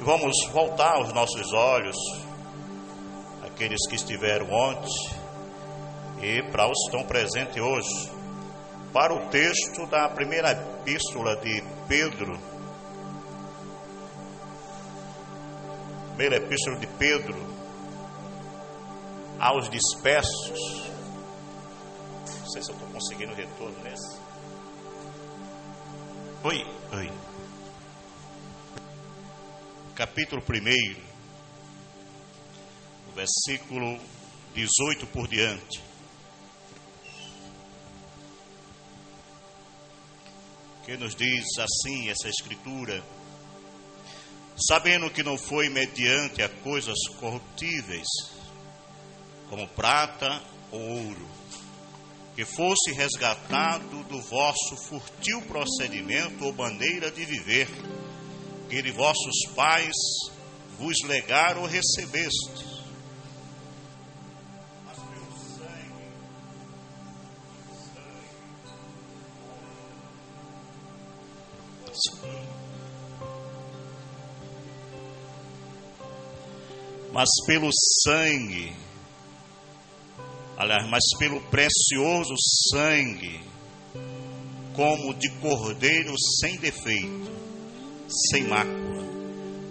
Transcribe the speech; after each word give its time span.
Vamos 0.00 0.36
voltar 0.52 1.00
os 1.00 1.12
nossos 1.12 1.52
olhos, 1.52 1.96
aqueles 3.44 3.84
que 3.88 3.96
estiveram 3.96 4.48
ontem 4.48 4.88
e 6.22 6.42
para 6.52 6.66
os 6.70 6.78
que 6.78 6.86
estão 6.86 7.04
presentes 7.04 7.60
hoje, 7.60 8.10
para 8.92 9.12
o 9.12 9.28
texto 9.28 9.86
da 9.88 10.08
primeira 10.08 10.52
epístola 10.52 11.36
de 11.38 11.62
Pedro. 11.88 12.38
Primeira 16.10 16.36
epístola 16.36 16.76
de 16.76 16.86
Pedro 16.86 17.36
aos 19.40 19.68
dispersos. 19.68 20.88
Não 22.40 22.46
sei 22.46 22.62
se 22.62 22.70
eu 22.70 22.74
estou 22.74 22.88
conseguindo 22.90 23.34
retorno 23.34 23.76
nesse. 23.82 24.16
Oi, 26.44 26.64
oi 26.92 27.12
capítulo 29.98 30.40
1, 30.40 30.94
versículo 33.16 33.98
18 34.54 35.08
por 35.08 35.26
diante. 35.26 35.82
Que 40.86 40.96
nos 40.96 41.16
diz 41.16 41.44
assim 41.58 42.10
essa 42.10 42.28
escritura: 42.28 43.02
Sabendo 44.68 45.10
que 45.10 45.24
não 45.24 45.36
foi 45.36 45.68
mediante 45.68 46.44
a 46.44 46.48
coisas 46.48 46.96
corruptíveis, 47.18 48.06
como 49.50 49.66
prata 49.66 50.40
ou 50.70 50.80
ouro, 50.80 51.28
que 52.36 52.44
fosse 52.44 52.92
resgatado 52.92 54.04
do 54.04 54.22
vosso 54.22 54.76
furtil 54.86 55.42
procedimento 55.42 56.44
ou 56.44 56.52
maneira 56.52 57.10
de 57.10 57.24
viver 57.24 57.66
que 58.68 58.82
de 58.82 58.92
vossos 58.92 59.46
pais 59.54 59.94
vos 60.78 60.96
legaram 61.04 61.62
ou 61.62 61.66
recebeste. 61.66 62.68
Mas 64.84 64.98
pelo 65.06 65.32
sangue, 65.56 65.96
sangue, 71.94 72.48
mas 77.12 77.28
pelo 77.46 77.70
sangue, 77.72 78.76
aliás, 80.56 80.88
mas 80.88 81.02
pelo 81.18 81.40
precioso 81.48 82.34
sangue, 82.70 83.40
como 84.74 85.14
de 85.14 85.30
cordeiro 85.40 86.14
sem 86.40 86.58
defeito 86.58 87.38
sem 88.08 88.44
mácula, 88.44 89.04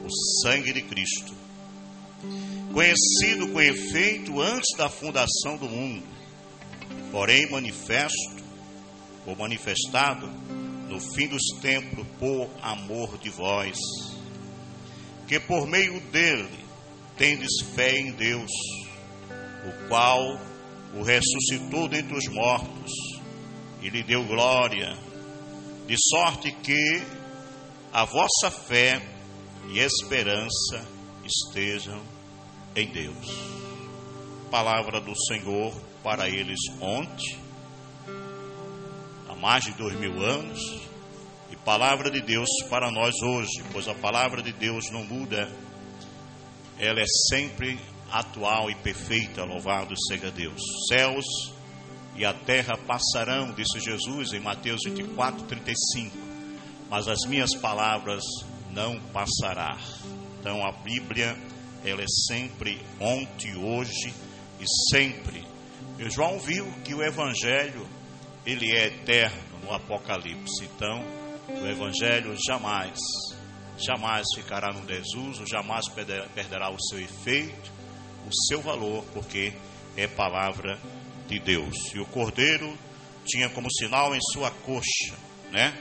o 0.06 0.42
sangue 0.42 0.72
de 0.72 0.82
Cristo, 0.84 1.34
conhecido 2.72 3.48
com 3.50 3.60
efeito 3.60 4.40
antes 4.40 4.78
da 4.78 4.90
fundação 4.90 5.58
do 5.58 5.68
mundo, 5.68 6.06
porém 7.12 7.50
manifesto 7.50 8.44
ou 9.26 9.36
manifestado 9.36 10.28
no 10.88 11.00
fim 11.00 11.28
dos 11.28 11.44
tempos 11.62 12.06
por 12.20 12.50
amor 12.62 13.18
de 13.18 13.30
vós, 13.30 13.78
que 15.28 15.40
por 15.40 15.68
meio 15.68 16.00
dele 16.12 16.66
tendes 17.18 17.50
fé 17.76 18.00
em 18.00 18.12
Deus, 18.12 18.52
o 19.66 19.88
qual 19.88 20.22
o 20.94 21.04
ressuscitou 21.04 21.90
dentre 21.90 22.16
os 22.16 22.28
mortos 22.28 22.92
e 23.82 23.90
lhe 23.90 24.04
deu 24.04 24.24
glória, 24.26 24.96
de 25.88 25.96
sorte 25.98 26.52
que 26.52 27.02
a 27.92 28.06
vossa 28.06 28.52
fé 28.52 29.02
e 29.70 29.80
esperança 29.80 30.86
estejam 31.24 32.02
em 32.76 32.88
Deus. 32.92 33.28
Palavra 34.52 35.02
do 35.02 35.14
Senhor 35.28 35.74
para 36.04 36.30
eles 36.30 36.60
ontem, 36.80 37.38
há 39.30 39.36
mais 39.36 39.66
de 39.66 39.72
dois 39.74 40.00
mil 40.00 40.22
anos, 40.22 40.60
e 41.52 41.56
palavra 41.56 42.12
de 42.12 42.22
Deus 42.22 42.50
para 42.70 42.92
nós 42.92 43.16
hoje, 43.22 43.64
pois 43.72 43.88
a 43.88 43.96
palavra 43.96 44.42
de 44.42 44.54
Deus 44.54 44.90
não 44.92 45.04
muda, 45.04 45.50
ela 46.80 47.00
é 47.00 47.06
sempre 47.30 47.80
atual 48.12 48.70
e 48.70 48.76
perfeita, 48.76 49.44
louvado 49.44 49.94
seja 50.08 50.32
Deus. 50.32 50.62
Céus 50.88 51.26
e 52.16 52.24
a 52.24 52.34
terra 52.34 52.78
passarão, 52.78 53.54
disse 53.54 53.80
Jesus 53.80 54.34
em 54.34 54.40
Mateus 54.40 54.82
24, 54.86 55.44
35 55.44 56.27
mas 56.90 57.08
as 57.08 57.28
minhas 57.28 57.54
palavras 57.56 58.24
não 58.72 59.00
passará. 59.12 59.78
Então 60.40 60.66
a 60.66 60.72
Bíblia, 60.72 61.38
ela 61.84 62.02
é 62.02 62.08
sempre 62.28 62.82
ontem, 63.00 63.56
hoje 63.56 64.14
e 64.60 64.66
sempre. 64.92 65.46
E 66.00 66.10
João 66.10 66.40
viu 66.40 66.72
que 66.84 66.94
o 66.94 67.04
Evangelho, 67.04 67.88
ele 68.46 68.72
é 68.72 68.88
eterno 68.88 69.60
no 69.64 69.74
Apocalipse. 69.74 70.64
Então, 70.64 71.04
o 71.50 71.66
Evangelho 71.66 72.36
jamais, 72.48 73.00
jamais 73.78 74.26
ficará 74.36 74.72
no 74.72 74.86
desuso, 74.86 75.46
jamais 75.48 75.86
perderá 76.34 76.70
o 76.70 76.80
seu 76.80 77.00
efeito, 77.00 77.72
o 78.28 78.34
seu 78.48 78.62
valor, 78.62 79.04
porque 79.14 79.54
é 79.96 80.08
palavra 80.08 80.80
de 81.28 81.40
Deus. 81.40 81.76
E 81.94 82.00
o 82.00 82.06
Cordeiro 82.06 82.78
tinha 83.26 83.50
como 83.50 83.72
sinal 83.72 84.16
em 84.16 84.22
sua 84.34 84.52
coxa, 84.52 85.16
né? 85.52 85.74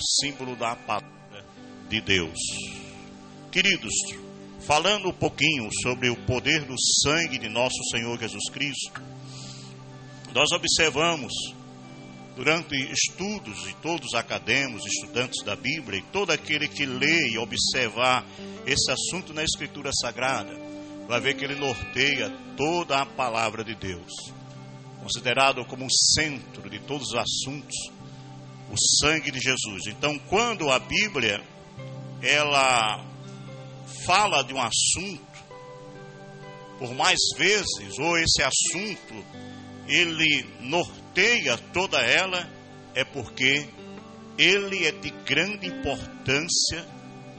Símbolo 0.00 0.56
da 0.56 0.76
palavra 0.76 1.44
de 1.88 2.00
Deus. 2.00 2.38
Queridos, 3.50 3.94
falando 4.60 5.08
um 5.08 5.12
pouquinho 5.12 5.68
sobre 5.82 6.10
o 6.10 6.16
poder 6.24 6.64
do 6.64 6.74
sangue 7.02 7.38
de 7.38 7.48
nosso 7.48 7.82
Senhor 7.90 8.18
Jesus 8.18 8.50
Cristo, 8.50 9.02
nós 10.34 10.50
observamos 10.52 11.32
durante 12.36 12.74
estudos 12.92 13.66
e 13.66 13.74
todos 13.76 14.12
acadêmicos, 14.12 14.84
estudantes 14.84 15.42
da 15.42 15.56
Bíblia, 15.56 16.00
e 16.00 16.12
todo 16.12 16.30
aquele 16.30 16.68
que 16.68 16.84
lê 16.84 17.30
e 17.30 17.38
observar 17.38 18.26
esse 18.66 18.90
assunto 18.90 19.32
na 19.32 19.42
Escritura 19.42 19.90
Sagrada, 19.98 20.54
vai 21.08 21.18
ver 21.18 21.34
que 21.34 21.44
ele 21.44 21.54
norteia 21.54 22.28
toda 22.56 23.00
a 23.00 23.06
palavra 23.06 23.64
de 23.64 23.74
Deus, 23.74 24.12
considerado 25.02 25.64
como 25.64 25.86
o 25.86 25.90
centro 26.14 26.68
de 26.68 26.78
todos 26.80 27.08
os 27.08 27.14
assuntos 27.14 27.74
o 28.70 28.76
sangue 29.00 29.30
de 29.30 29.40
Jesus. 29.40 29.86
Então, 29.86 30.18
quando 30.18 30.70
a 30.70 30.78
Bíblia 30.78 31.42
ela 32.22 33.04
fala 34.04 34.42
de 34.42 34.54
um 34.54 34.60
assunto, 34.60 35.24
por 36.78 36.94
mais 36.94 37.18
vezes, 37.36 37.98
ou 37.98 38.18
esse 38.18 38.42
assunto 38.42 39.24
ele 39.88 40.46
norteia 40.60 41.56
toda 41.72 41.98
ela, 41.98 42.48
é 42.94 43.04
porque 43.04 43.68
ele 44.36 44.86
é 44.86 44.92
de 44.92 45.10
grande 45.10 45.66
importância 45.68 46.84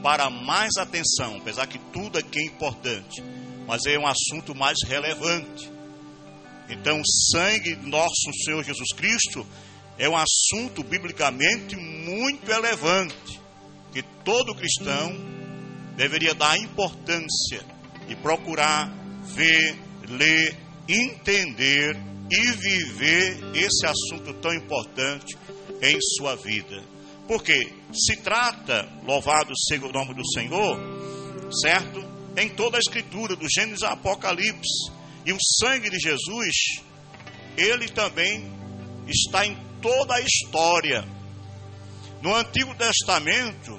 para 0.02 0.30
mais 0.30 0.76
atenção, 0.76 1.36
apesar 1.36 1.66
que 1.66 1.78
tudo 1.92 2.18
aqui 2.18 2.40
é 2.40 2.46
importante, 2.46 3.22
mas 3.66 3.84
é 3.86 3.98
um 3.98 4.06
assunto 4.06 4.54
mais 4.54 4.76
relevante. 4.86 5.70
Então, 6.68 7.00
o 7.00 7.06
sangue 7.32 7.76
nosso 7.76 8.32
Senhor 8.44 8.62
Jesus 8.62 8.92
Cristo 8.94 9.46
é 9.98 10.08
um 10.08 10.16
assunto 10.16 10.84
biblicamente 10.84 11.76
muito 11.76 12.46
relevante 12.46 13.40
que 13.92 14.02
todo 14.24 14.54
cristão 14.54 15.12
deveria 15.96 16.34
dar 16.34 16.56
importância 16.56 17.64
e 18.08 18.14
procurar 18.14 18.88
ver, 19.24 19.76
ler, 20.08 20.56
entender 20.88 21.96
e 22.30 22.52
viver 22.52 23.38
esse 23.54 23.86
assunto 23.86 24.32
tão 24.34 24.54
importante 24.54 25.36
em 25.82 25.98
sua 26.16 26.36
vida. 26.36 26.82
Porque 27.26 27.72
se 27.92 28.16
trata, 28.18 28.88
louvado 29.04 29.52
seja 29.68 29.84
o 29.84 29.92
nome 29.92 30.14
do 30.14 30.26
Senhor, 30.32 30.78
certo? 31.62 32.02
Em 32.36 32.48
toda 32.48 32.76
a 32.76 32.80
escritura, 32.80 33.34
do 33.34 33.46
Gênesis 33.50 33.82
ao 33.82 33.94
Apocalipse. 33.94 34.92
E 35.26 35.32
o 35.32 35.38
sangue 35.60 35.90
de 35.90 35.98
Jesus, 35.98 36.54
ele 37.56 37.88
também 37.88 38.50
está 39.06 39.44
em 39.44 39.67
toda 39.80 40.14
a 40.14 40.20
história. 40.20 41.04
No 42.22 42.34
Antigo 42.34 42.74
Testamento, 42.74 43.78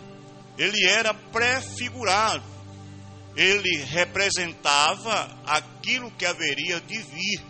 ele 0.57 0.85
era 0.85 1.13
prefigurado, 1.13 2.43
ele 3.35 3.83
representava 3.83 5.29
aquilo 5.45 6.11
que 6.11 6.25
haveria 6.25 6.79
de 6.81 6.97
vir. 6.97 7.41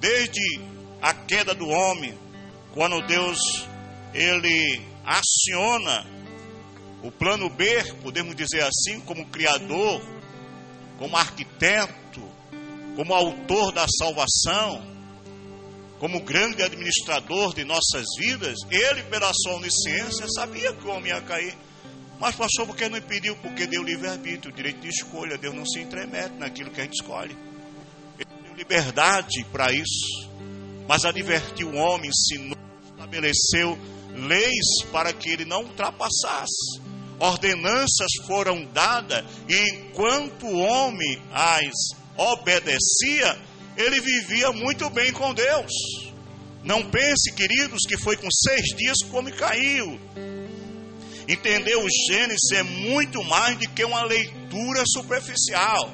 Desde 0.00 0.60
a 1.02 1.12
queda 1.12 1.54
do 1.54 1.68
homem, 1.68 2.16
quando 2.72 3.00
Deus 3.06 3.38
ele 4.14 4.82
aciona 5.04 6.06
o 7.02 7.10
plano 7.10 7.48
B, 7.48 7.82
podemos 8.02 8.34
dizer 8.34 8.62
assim, 8.62 9.00
como 9.00 9.26
criador, 9.26 10.02
como 10.98 11.16
arquiteto, 11.16 12.20
como 12.96 13.14
autor 13.14 13.72
da 13.72 13.86
salvação, 13.86 14.97
como 15.98 16.20
grande 16.22 16.62
administrador 16.62 17.54
de 17.54 17.64
nossas 17.64 18.06
vidas, 18.18 18.56
ele, 18.70 19.02
pela 19.04 19.32
sua 19.34 19.54
onisciência, 19.54 20.26
sabia 20.28 20.72
que 20.72 20.86
o 20.86 20.90
homem 20.90 21.12
ia 21.12 21.20
cair. 21.20 21.56
Mas, 22.20 22.34
pastor, 22.34 22.66
por 22.66 22.76
que 22.76 22.88
não 22.88 22.98
impediu? 22.98 23.36
Porque 23.36 23.66
deu 23.66 23.82
livre-arbítrio, 23.82 24.52
direito 24.52 24.80
de 24.80 24.88
escolha. 24.88 25.38
Deus 25.38 25.54
não 25.54 25.66
se 25.66 25.80
entremete 25.80 26.34
naquilo 26.34 26.70
que 26.70 26.80
a 26.80 26.84
gente 26.84 27.00
escolhe. 27.00 27.36
Ele 28.18 28.42
deu 28.42 28.54
liberdade 28.54 29.44
para 29.52 29.72
isso. 29.72 30.28
Mas 30.88 31.04
advertiu 31.04 31.68
o 31.68 31.76
homem, 31.76 32.10
ensinou, 32.10 32.56
estabeleceu 32.90 33.78
leis 34.14 34.82
para 34.90 35.12
que 35.12 35.28
ele 35.28 35.44
não 35.44 35.62
ultrapassasse. 35.62 36.80
Ordenanças 37.18 38.10
foram 38.26 38.64
dadas 38.66 39.24
e 39.48 39.70
enquanto 39.70 40.46
o 40.46 40.58
homem 40.58 41.20
as 41.32 41.72
obedecia, 42.16 43.38
ele 43.78 44.00
vivia 44.00 44.50
muito 44.50 44.90
bem 44.90 45.12
com 45.12 45.32
Deus. 45.32 45.72
Não 46.64 46.90
pense, 46.90 47.32
queridos, 47.32 47.78
que 47.88 47.96
foi 47.96 48.16
com 48.16 48.28
seis 48.30 48.66
dias 48.76 48.98
que 48.98 49.14
o 49.14 49.16
homem 49.16 49.32
caiu. 49.32 50.00
Entender 51.28 51.76
o 51.76 51.86
Gênesis 52.08 52.50
é 52.54 52.62
muito 52.64 53.22
mais 53.22 53.56
do 53.56 53.68
que 53.70 53.84
uma 53.84 54.02
leitura 54.02 54.82
superficial. 54.86 55.92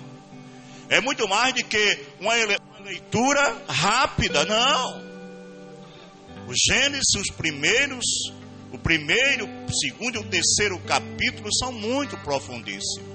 É 0.88 1.00
muito 1.00 1.28
mais 1.28 1.54
do 1.54 1.62
que 1.64 1.98
uma 2.18 2.32
leitura 2.82 3.62
rápida, 3.68 4.46
não. 4.46 5.04
O 6.48 6.52
Gênesis, 6.54 7.14
os 7.18 7.36
primeiros, 7.36 8.04
o 8.72 8.78
primeiro, 8.78 9.46
o 9.46 9.72
segundo 9.78 10.16
e 10.16 10.18
o 10.20 10.24
terceiro 10.24 10.78
capítulo 10.80 11.48
são 11.54 11.70
muito 11.70 12.16
profundíssimos. 12.18 13.13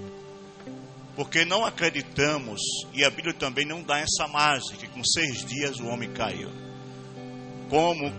Porque 1.19 1.43
não 1.43 1.65
acreditamos, 1.65 2.61
e 2.93 3.03
a 3.03 3.09
Bíblia 3.09 3.33
também 3.33 3.65
não 3.65 3.83
dá 3.83 3.99
essa 3.99 4.25
margem, 4.25 4.77
que 4.77 4.87
com 4.87 5.03
seis 5.03 5.43
dias 5.43 5.77
o 5.77 5.87
homem 5.87 6.09
caiu. 6.13 6.49
Como 7.69 8.09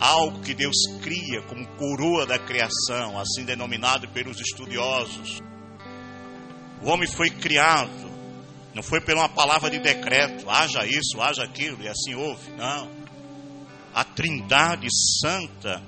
algo 0.00 0.40
que 0.40 0.54
Deus 0.54 0.74
cria 1.02 1.42
como 1.42 1.66
coroa 1.76 2.24
da 2.24 2.38
criação, 2.38 3.18
assim 3.20 3.44
denominado 3.44 4.08
pelos 4.08 4.40
estudiosos. 4.40 5.42
O 6.80 6.88
homem 6.88 7.06
foi 7.06 7.28
criado, 7.28 8.10
não 8.74 8.82
foi 8.82 9.02
por 9.02 9.12
uma 9.12 9.28
palavra 9.28 9.68
de 9.68 9.78
decreto, 9.78 10.48
haja 10.48 10.86
isso, 10.86 11.20
haja 11.20 11.44
aquilo, 11.44 11.82
e 11.82 11.88
assim 11.88 12.14
houve, 12.14 12.52
não. 12.52 12.90
A 13.92 14.02
Trindade 14.02 14.88
Santa 15.20 15.82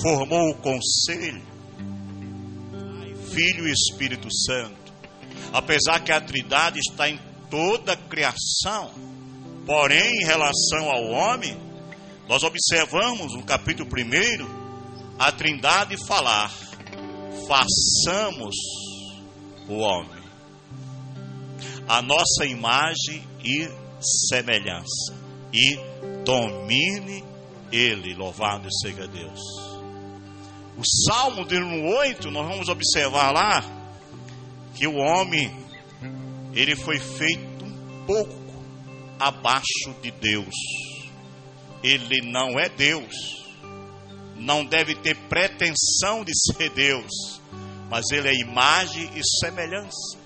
formou 0.00 0.48
o 0.48 0.54
conselho, 0.54 1.42
Filho 3.34 3.68
e 3.68 3.70
Espírito 3.70 4.28
Santo. 4.32 4.79
Apesar 5.52 6.00
que 6.00 6.12
a 6.12 6.20
Trindade 6.20 6.78
está 6.78 7.08
em 7.08 7.18
toda 7.50 7.92
a 7.92 7.96
criação, 7.96 8.90
porém, 9.66 10.22
em 10.22 10.24
relação 10.24 10.90
ao 10.90 11.04
homem, 11.10 11.56
nós 12.28 12.42
observamos 12.42 13.34
no 13.34 13.42
capítulo 13.42 13.88
1 13.88 15.16
a 15.18 15.32
Trindade 15.32 15.96
falar: 16.06 16.52
façamos 17.48 18.54
o 19.68 19.78
homem, 19.78 20.22
a 21.88 22.00
nossa 22.00 22.46
imagem 22.46 23.26
e 23.44 23.68
semelhança, 24.28 25.14
e 25.52 25.76
domine 26.24 27.24
ele, 27.72 28.14
louvado 28.14 28.68
seja 28.80 29.06
Deus. 29.06 29.40
O 30.78 30.82
Salmo 31.06 31.44
de 31.44 31.56
8, 31.58 32.30
nós 32.30 32.46
vamos 32.48 32.68
observar 32.68 33.32
lá 33.32 33.79
que 34.80 34.86
o 34.86 34.94
homem 34.96 35.52
ele 36.54 36.74
foi 36.74 36.98
feito 36.98 37.64
um 37.66 38.06
pouco 38.06 38.64
abaixo 39.20 39.94
de 40.00 40.10
Deus 40.10 40.54
ele 41.82 42.20
não 42.30 42.58
é 42.58 42.68
Deus, 42.68 43.46
não 44.36 44.64
deve 44.64 44.94
ter 44.96 45.16
pretensão 45.28 46.24
de 46.24 46.32
ser 46.34 46.70
Deus, 46.70 47.40
mas 47.88 48.04
ele 48.10 48.28
é 48.28 48.34
imagem 48.34 49.10
e 49.16 49.20
semelhança. 49.40 50.18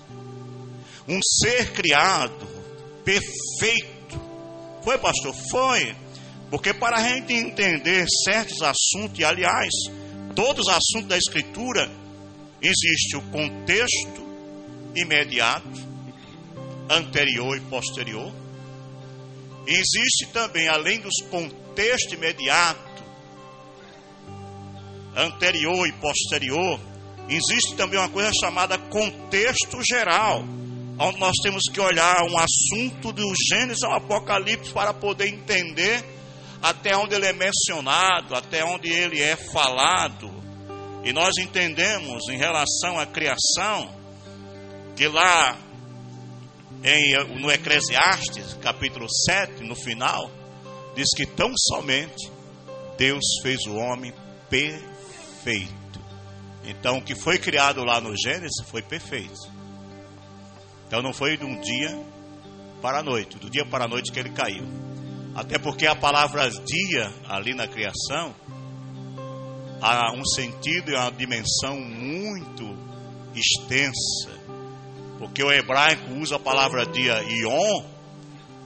Um 1.07 1.19
ser 1.21 1.71
criado, 1.71 2.47
perfeito. 3.03 4.19
Foi, 4.83 4.97
pastor? 4.97 5.33
Foi. 5.49 5.95
Porque 6.49 6.73
para 6.73 6.97
a 6.97 7.03
gente 7.03 7.33
entender 7.33 8.05
certos 8.23 8.61
assuntos, 8.61 9.19
e 9.19 9.23
aliás, 9.23 9.71
todos 10.35 10.67
os 10.67 10.73
assuntos 10.73 11.07
da 11.07 11.17
Escritura, 11.17 11.89
existe 12.61 13.15
o 13.15 13.21
contexto 13.31 14.24
imediato, 14.95 15.67
anterior 16.89 17.57
e 17.57 17.61
posterior 17.61 18.31
Existe 19.67 20.27
também, 20.31 20.67
além 20.67 20.99
dos 20.99 21.15
contextos 21.29 22.13
imediato, 22.13 23.03
anterior 25.15 25.87
e 25.87 25.91
posterior, 25.93 26.79
existe 27.27 27.75
também 27.75 27.99
uma 27.99 28.09
coisa 28.09 28.31
chamada 28.39 28.77
contexto 28.77 29.81
geral, 29.83 30.43
onde 30.99 31.19
nós 31.19 31.33
temos 31.41 31.63
que 31.73 31.79
olhar 31.79 32.21
um 32.23 32.37
assunto 32.37 33.11
do 33.11 33.33
Gênesis 33.49 33.81
ao 33.83 33.93
Apocalipse 33.93 34.71
para 34.71 34.93
poder 34.93 35.29
entender 35.29 36.03
até 36.61 36.95
onde 36.95 37.15
ele 37.15 37.25
é 37.25 37.33
mencionado, 37.33 38.35
até 38.35 38.63
onde 38.63 38.87
ele 38.89 39.19
é 39.19 39.35
falado. 39.35 40.31
E 41.03 41.11
nós 41.11 41.37
entendemos 41.37 42.27
em 42.29 42.37
relação 42.37 42.99
à 42.99 43.05
criação 43.05 43.94
que 44.95 45.07
lá 45.07 45.57
em, 46.83 47.39
no 47.41 47.51
Eclesiastes, 47.51 48.53
capítulo 48.61 49.07
7, 49.09 49.63
no 49.63 49.75
final, 49.75 50.31
diz 50.95 51.09
que 51.15 51.25
tão 51.25 51.51
somente 51.57 52.31
Deus 52.97 53.23
fez 53.41 53.65
o 53.65 53.75
homem 53.75 54.13
perfeito. 54.49 55.73
Então, 56.63 56.97
o 56.97 57.01
que 57.01 57.13
foi 57.13 57.37
criado 57.37 57.83
lá 57.83 57.99
no 57.99 58.15
Gênesis 58.15 58.65
foi 58.67 58.81
perfeito. 58.81 59.53
Então, 60.87 61.01
não 61.01 61.13
foi 61.13 61.37
de 61.37 61.43
um 61.43 61.59
dia 61.59 61.99
para 62.81 62.99
a 62.99 63.03
noite, 63.03 63.37
do 63.37 63.49
dia 63.49 63.65
para 63.65 63.85
a 63.85 63.87
noite 63.87 64.11
que 64.11 64.19
ele 64.19 64.29
caiu. 64.29 64.65
Até 65.35 65.57
porque 65.57 65.85
a 65.85 65.95
palavra 65.95 66.49
dia, 66.49 67.11
ali 67.27 67.53
na 67.53 67.67
criação, 67.67 68.33
há 69.81 70.13
um 70.13 70.25
sentido 70.25 70.91
e 70.91 70.95
uma 70.95 71.11
dimensão 71.11 71.79
muito 71.79 72.75
extensa 73.35 74.34
porque 75.17 75.43
o 75.43 75.51
hebraico 75.51 76.13
usa 76.13 76.35
a 76.35 76.39
palavra 76.39 76.85
dia 76.85 77.21
ion 77.23 77.83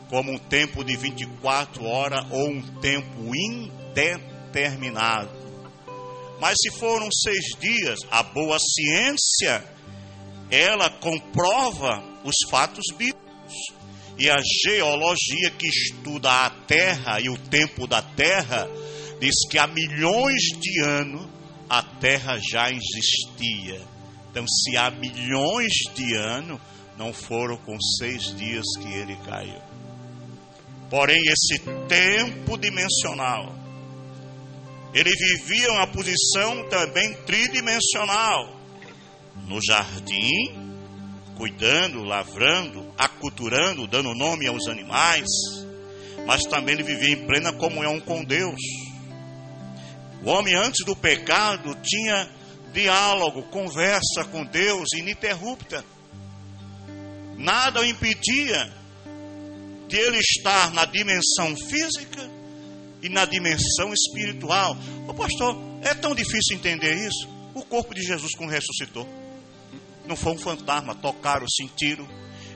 como 0.10 0.32
um 0.32 0.38
tempo 0.38 0.84
de 0.84 0.96
24 0.98 1.86
horas 1.86 2.26
ou 2.32 2.50
um 2.50 2.62
tempo 2.80 3.32
indeterminado. 3.36 5.30
Mas 6.40 6.56
se 6.62 6.72
foram 6.72 7.08
seis 7.12 7.46
dias, 7.60 8.00
a 8.10 8.24
boa 8.24 8.58
ciência 8.60 9.64
ela 10.50 10.90
comprova 10.90 12.04
os 12.24 12.36
fatos 12.50 12.86
bíblicos. 12.98 13.20
E 14.18 14.30
a 14.30 14.38
geologia 14.66 15.52
que 15.58 15.68
estuda 15.68 16.46
a 16.46 16.50
Terra 16.50 17.22
e 17.22 17.30
o 17.30 17.38
tempo 17.38 17.88
da 17.88 18.02
Terra 18.02 18.68
diz 19.20 19.48
que 19.50 19.58
há 19.58 19.68
milhões 19.68 20.42
de 20.60 20.84
anos 20.84 21.28
a 21.70 21.84
Terra 21.84 22.38
já 22.52 22.70
existia. 22.70 23.82
Então, 24.30 24.46
se 24.48 24.78
há 24.78 24.92
milhões 24.92 25.74
de 25.96 26.16
anos, 26.16 26.60
não 26.98 27.14
foram 27.14 27.58
com 27.58 27.78
seis 27.98 28.36
dias 28.36 28.66
que 28.80 28.94
ele 28.94 29.16
caiu. 29.26 29.62
Porém, 30.90 31.22
esse 31.28 31.60
tempo 31.88 32.58
dimensional, 32.58 33.56
ele 34.94 35.12
vivia 35.12 35.72
uma 35.72 35.88
posição 35.88 36.68
também 36.68 37.14
tridimensional. 37.26 38.58
No 39.48 39.60
jardim, 39.64 40.70
cuidando, 41.36 42.04
lavrando, 42.04 42.94
aculturando, 42.98 43.88
dando 43.88 44.14
nome 44.14 44.46
aos 44.48 44.68
animais, 44.68 45.26
mas 46.26 46.44
também 46.44 46.76
ele 46.76 46.84
vivia 46.84 47.14
em 47.14 47.26
plena 47.26 47.54
comunhão 47.54 48.00
com 48.00 48.24
Deus. 48.24 48.60
O 50.24 50.30
homem 50.30 50.54
antes 50.56 50.86
do 50.86 50.96
pecado 50.96 51.76
tinha 51.82 52.30
diálogo, 52.74 53.44
conversa 53.44 54.26
com 54.32 54.46
Deus 54.46 54.88
ininterrupta. 54.98 55.84
Nada 57.38 57.82
o 57.82 57.86
impedia 57.86 58.72
de 59.88 59.98
ele 59.98 60.20
estar 60.20 60.72
na 60.72 60.86
dimensão 60.86 61.56
física 61.68 62.30
e 63.02 63.10
na 63.10 63.26
dimensão 63.26 63.94
espiritual. 63.94 64.78
O 65.08 65.14
pastor, 65.14 65.58
é 65.82 65.94
tão 65.94 66.14
difícil 66.14 66.58
entender 66.58 66.96
isso? 66.96 67.28
O 67.54 67.64
corpo 67.64 67.94
de 67.94 68.02
Jesus 68.02 68.36
como 68.36 68.50
ressuscitou. 68.50 69.08
Não 70.06 70.16
foi 70.16 70.34
um 70.34 70.38
fantasma, 70.38 70.96
tocaram, 70.96 71.46
sentiram. 71.48 72.08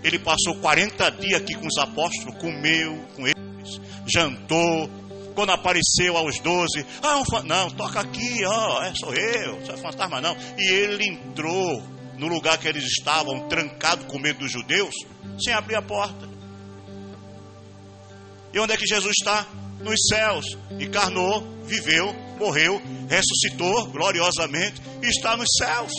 Ele 0.03 0.19
passou 0.19 0.55
40 0.55 1.09
dias 1.11 1.41
aqui 1.41 1.55
com 1.55 1.65
os 1.65 1.77
apóstolos, 1.77 2.37
comeu 2.39 3.05
com 3.15 3.25
eles, 3.25 3.79
jantou, 4.05 4.89
quando 5.33 5.51
apareceu 5.51 6.15
aos 6.17 6.39
doze, 6.39 6.85
ah, 7.01 7.17
um 7.17 7.43
não, 7.43 7.69
toca 7.71 7.99
aqui, 7.99 8.45
ó, 8.45 8.83
é, 8.83 8.93
sou 8.95 9.13
eu, 9.13 9.65
sou 9.65 9.77
fantasma 9.77 10.21
não. 10.21 10.35
E 10.57 10.71
ele 10.71 11.07
entrou 11.07 11.83
no 12.17 12.27
lugar 12.27 12.57
que 12.57 12.67
eles 12.67 12.83
estavam, 12.83 13.47
trancado 13.47 14.05
com 14.05 14.19
medo 14.19 14.39
dos 14.39 14.51
judeus, 14.51 14.93
sem 15.43 15.53
abrir 15.53 15.75
a 15.75 15.81
porta. 15.81 16.29
E 18.53 18.59
onde 18.59 18.73
é 18.73 18.77
que 18.77 18.85
Jesus 18.85 19.13
está? 19.19 19.47
Nos 19.79 19.99
céus. 20.07 20.45
Encarnou, 20.79 21.41
viveu, 21.63 22.13
morreu, 22.37 22.81
ressuscitou 23.09 23.87
gloriosamente 23.87 24.81
e 25.01 25.07
está 25.07 25.35
nos 25.35 25.49
céus. 25.57 25.91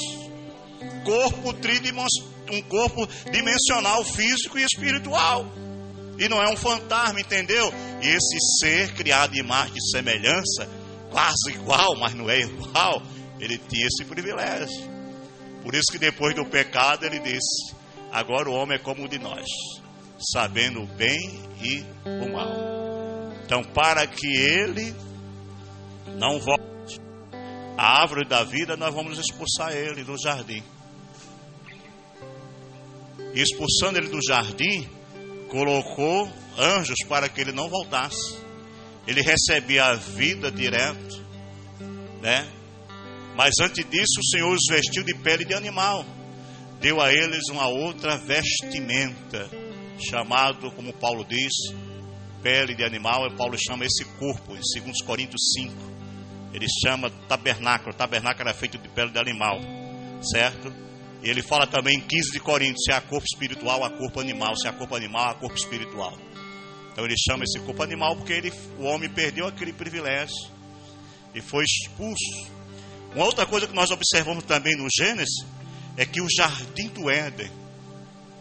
corpo 1.05 1.53
um 2.51 2.63
corpo 2.63 3.07
dimensional, 3.31 4.05
físico 4.05 4.59
e 4.59 4.63
espiritual. 4.63 5.47
E 6.19 6.29
não 6.29 6.43
é 6.43 6.49
um 6.49 6.57
fantasma, 6.57 7.21
entendeu? 7.21 7.73
E 8.01 8.07
esse 8.07 8.39
ser 8.61 8.93
criado 8.95 9.33
de 9.33 9.41
imagem 9.41 9.75
e 9.77 9.91
semelhança, 9.91 10.69
quase 11.11 11.51
igual, 11.51 11.97
mas 11.99 12.15
não 12.15 12.31
é 12.31 12.41
igual, 12.41 13.03
ele 13.41 13.59
tinha 13.59 13.87
esse 13.87 14.05
privilégio. 14.05 14.95
Por 15.63 15.75
isso 15.75 15.91
que 15.91 15.99
depois 15.99 16.35
do 16.35 16.45
pecado 16.45 17.05
ele 17.05 17.19
disse: 17.19 17.75
agora 18.13 18.49
o 18.49 18.55
homem 18.55 18.77
é 18.77 18.79
como 18.79 19.05
um 19.05 19.09
de 19.09 19.19
nós, 19.19 19.47
sabendo 20.33 20.83
o 20.83 20.87
bem 20.87 21.43
e 21.61 21.85
o 22.05 22.33
mal. 22.33 22.75
Então, 23.45 23.63
para 23.63 24.07
que 24.07 24.27
ele 24.27 24.95
não 26.17 26.39
volte 26.39 27.01
à 27.77 28.03
árvore 28.03 28.27
da 28.27 28.45
vida, 28.45 28.77
nós 28.77 28.95
vamos 28.95 29.19
expulsar 29.19 29.73
ele 29.73 30.05
do 30.05 30.17
jardim. 30.19 30.63
E 33.35 33.43
expulsando 33.43 33.99
ele 33.99 34.09
do 34.09 34.21
jardim, 34.27 34.89
colocou 35.49 36.31
anjos 36.59 36.99
para 37.09 37.29
que 37.29 37.41
ele 37.41 37.53
não 37.53 37.69
voltasse. 37.69 38.39
Ele 39.07 39.21
recebia 39.21 39.85
a 39.85 39.95
vida 39.95 40.51
direto, 40.51 41.23
né? 42.23 42.47
Mas 43.37 43.55
antes 43.61 43.85
disso, 43.91 44.21
o 44.21 44.27
Senhor 44.31 44.55
os 44.55 44.65
vestiu 44.69 45.03
de 45.03 45.15
pele 45.17 45.45
de 45.45 45.55
animal. 45.55 46.05
Deu 46.81 47.01
a 47.01 47.13
eles 47.13 47.49
uma 47.51 47.67
outra 47.67 48.17
vestimenta, 48.17 49.51
chamado, 49.99 50.71
como 50.73 50.93
Paulo 50.93 51.25
diz, 51.25 51.53
pele 52.43 52.75
de 52.75 52.85
animal. 52.85 53.27
E 53.27 53.37
Paulo 53.37 53.57
chama 53.59 53.85
esse 53.85 54.05
corpo, 54.19 54.55
em 54.55 54.83
2 54.83 55.03
Coríntios 55.03 55.43
5. 55.55 55.75
Ele 56.53 56.67
chama 56.83 57.11
tabernáculo. 57.29 57.95
Tabernáculo 57.95 58.49
era 58.49 58.57
feito 58.57 58.79
de 58.79 58.89
pele 58.89 59.11
de 59.11 59.19
animal, 59.19 59.59
certo? 60.23 60.84
Ele 61.31 61.43
fala 61.43 61.67
também 61.67 61.97
em 61.97 62.01
15 62.01 62.33
de 62.33 62.41
Coríntios: 62.41 62.85
se 62.85 62.93
há 62.93 63.01
corpo 63.01 63.25
espiritual, 63.25 63.85
há 63.85 63.91
corpo 63.91 64.21
animal. 64.21 64.57
Se 64.57 64.69
há 64.69 64.73
corpo 64.73 64.95
animal, 64.95 65.31
há 65.31 65.35
corpo 65.35 65.57
espiritual. 65.57 66.17
Então 66.93 67.05
ele 67.05 67.17
chama 67.17 67.45
esse 67.45 67.59
corpo 67.61 67.83
animal 67.83 68.17
porque 68.17 68.33
ele, 68.33 68.53
o 68.79 68.85
homem 68.85 69.09
perdeu 69.09 69.47
aquele 69.47 69.73
privilégio 69.73 70.37
e 71.35 71.41
foi 71.41 71.65
expulso 71.65 72.55
uma 73.15 73.27
outra 73.27 73.47
coisa 73.47 73.69
que 73.69 73.75
nós 73.75 73.93
observamos 73.93 74.43
também 74.43 74.77
no 74.77 74.89
Gênesis 74.91 75.47
é 75.97 76.05
que 76.05 76.21
o 76.21 76.27
jardim 76.29 76.89
do 76.89 77.09
Éden, 77.09 77.49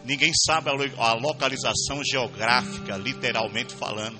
ninguém 0.04 0.32
sabe 0.34 0.68
a 0.68 1.12
localização 1.14 2.02
geográfica, 2.04 2.96
literalmente 2.96 3.72
falando. 3.72 4.18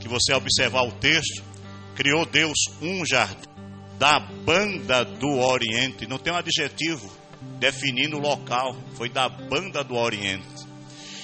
Que 0.00 0.08
você 0.08 0.32
observar 0.32 0.84
o 0.84 0.92
texto, 0.92 1.44
criou 1.94 2.24
Deus 2.24 2.56
um 2.80 3.04
jardim 3.04 3.46
da 3.98 4.18
banda 4.18 5.04
do 5.04 5.38
Oriente, 5.38 6.06
não 6.08 6.18
tem 6.18 6.32
um 6.32 6.36
adjetivo 6.36 7.12
definindo 7.58 8.16
o 8.16 8.20
local, 8.20 8.76
foi 8.94 9.08
da 9.08 9.28
banda 9.28 9.82
do 9.82 9.94
Oriente. 9.94 10.64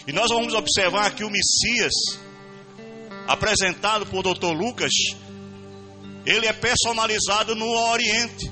E 0.07 0.13
nós 0.13 0.31
vamos 0.31 0.55
observar 0.55 1.15
que 1.15 1.25
o 1.25 1.31
Messias, 1.31 1.93
apresentado 3.27 4.07
por 4.07 4.23
Dr. 4.23 4.53
Lucas, 4.53 4.93
ele 6.25 6.47
é 6.47 6.53
personalizado 6.53 7.55
no 7.55 7.69
Oriente. 7.91 8.51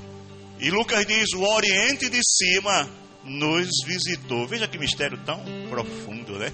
E 0.59 0.69
Lucas 0.69 1.05
diz: 1.05 1.33
o 1.33 1.41
Oriente 1.41 2.09
de 2.09 2.19
cima 2.23 2.89
nos 3.23 3.69
visitou. 3.85 4.47
Veja 4.47 4.67
que 4.67 4.77
mistério 4.77 5.17
tão 5.25 5.43
profundo, 5.69 6.37
né? 6.37 6.51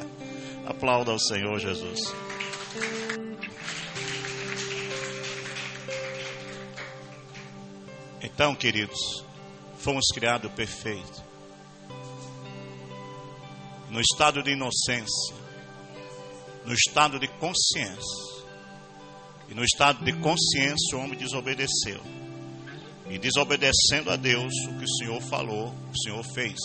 Aplauda 0.66 1.10
ao 1.10 1.18
Senhor 1.18 1.58
Jesus. 1.58 2.14
Então, 8.22 8.54
queridos, 8.54 9.24
fomos 9.82 10.06
criados 10.14 10.50
perfeitos. 10.52 11.22
No 13.90 14.00
estado 14.00 14.42
de 14.42 14.52
inocência, 14.52 15.34
no 16.64 16.72
estado 16.72 17.18
de 17.18 17.28
consciência. 17.28 18.32
E 19.48 19.54
no 19.54 19.64
estado 19.64 20.02
de 20.04 20.12
consciência, 20.14 20.96
o 20.96 21.00
homem 21.00 21.18
desobedeceu. 21.18 22.00
E 23.10 23.18
desobedecendo 23.18 24.10
a 24.10 24.16
Deus, 24.16 24.52
o 24.68 24.78
que 24.78 24.84
o 24.84 24.96
Senhor 24.96 25.20
falou, 25.20 25.74
o 25.92 25.98
Senhor 26.02 26.24
fez. 26.32 26.58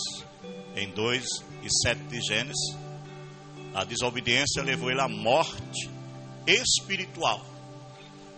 Em 0.74 0.90
2 0.92 1.24
e 1.64 1.82
7 1.82 2.00
de 2.04 2.20
Gênesis, 2.22 2.76
a 3.74 3.84
desobediência 3.84 4.62
levou 4.62 4.90
ele 4.90 5.00
à 5.00 5.08
morte 5.08 5.90
espiritual 6.46 7.44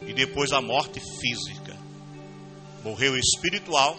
e 0.02 0.12
depois 0.12 0.52
à 0.52 0.60
morte 0.60 0.98
física. 1.20 1.76
Morreu 2.82 3.16
espiritual 3.16 3.96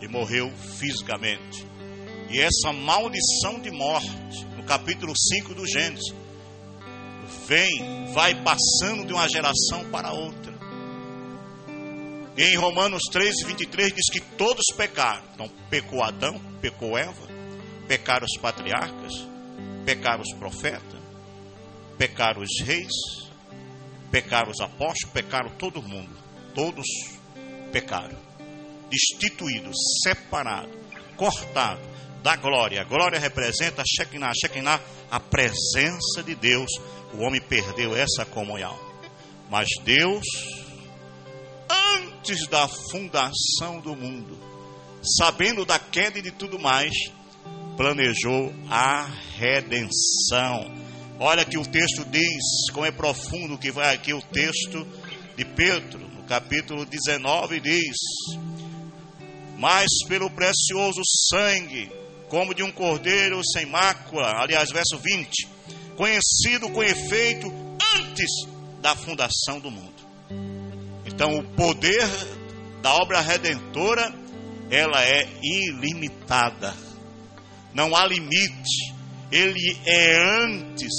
e 0.00 0.08
morreu 0.08 0.52
fisicamente. 0.78 1.66
E 2.30 2.40
essa 2.40 2.72
maldição 2.72 3.60
de 3.60 3.70
morte, 3.70 4.44
no 4.56 4.64
capítulo 4.64 5.12
5 5.16 5.54
do 5.54 5.66
Gênesis, 5.66 6.14
vem, 7.46 8.12
vai 8.12 8.34
passando 8.42 9.06
de 9.06 9.12
uma 9.12 9.28
geração 9.28 9.88
para 9.90 10.12
outra. 10.12 10.54
E 12.36 12.42
em 12.42 12.56
Romanos 12.56 13.02
3, 13.10 13.34
23 13.46 13.94
diz 13.94 14.10
que 14.10 14.20
todos 14.20 14.64
pecaram. 14.76 15.22
Então, 15.34 15.48
pecou 15.70 16.02
Adão, 16.02 16.38
pecou 16.60 16.98
Eva, 16.98 17.26
pecaram 17.88 18.26
os 18.26 18.38
patriarcas, 18.38 19.12
pecaram 19.86 20.20
os 20.20 20.34
profetas, 20.34 21.00
pecaram 21.96 22.42
os 22.42 22.60
reis, 22.62 22.92
pecaram 24.10 24.50
os 24.50 24.60
apóstolos, 24.60 25.14
pecaram 25.14 25.50
todo 25.56 25.80
mundo. 25.80 26.14
Todos 26.54 26.86
pecaram. 27.72 28.25
Destituídos, 28.90 29.76
separados, 30.02 30.74
cortados 31.16 31.84
da 32.22 32.36
glória. 32.36 32.80
A 32.80 32.84
glória 32.84 33.18
representa 33.18 33.82
Shekinah. 33.86 34.32
Shekinah, 34.34 34.80
a 35.10 35.20
presença 35.20 36.22
de 36.24 36.34
Deus. 36.34 36.70
O 37.14 37.22
homem 37.22 37.40
perdeu 37.40 37.96
essa 37.96 38.24
comunhão. 38.24 38.76
Mas 39.48 39.68
Deus 39.84 40.24
antes 42.26 42.46
da 42.48 42.66
fundação 42.66 43.80
do 43.80 43.94
mundo, 43.94 44.36
sabendo 45.18 45.64
da 45.64 45.78
queda 45.78 46.18
e 46.18 46.22
de 46.22 46.32
tudo 46.32 46.58
mais, 46.58 46.92
planejou 47.76 48.52
a 48.68 49.06
redenção. 49.36 50.74
Olha 51.18 51.44
que 51.44 51.56
o 51.56 51.64
texto 51.64 52.04
diz, 52.06 52.70
como 52.72 52.86
é 52.86 52.90
profundo 52.90 53.56
que 53.56 53.70
vai 53.70 53.94
aqui 53.94 54.12
o 54.12 54.20
texto 54.20 54.86
de 55.36 55.44
Pedro, 55.44 56.00
no 56.00 56.24
capítulo 56.24 56.84
19 56.84 57.60
diz: 57.60 57.96
Mas 59.56 59.86
pelo 60.06 60.30
precioso 60.30 61.00
sangue, 61.30 61.90
como 62.28 62.54
de 62.54 62.62
um 62.62 62.70
cordeiro 62.70 63.40
sem 63.52 63.66
mácula, 63.66 64.32
aliás, 64.36 64.70
verso 64.70 64.98
20, 64.98 65.48
conhecido 65.96 66.68
com 66.70 66.82
efeito 66.82 67.46
antes 67.96 68.30
da 68.80 68.94
fundação 68.94 69.58
do 69.60 69.70
mundo. 69.70 69.94
Então, 71.06 71.38
o 71.38 71.44
poder 71.54 72.06
da 72.82 72.94
obra 72.94 73.20
redentora, 73.20 74.14
ela 74.70 75.02
é 75.02 75.26
ilimitada. 75.42 76.74
Não 77.72 77.96
há 77.96 78.06
limite. 78.06 78.94
Ele 79.32 79.76
é 79.84 80.44
antes, 80.44 80.92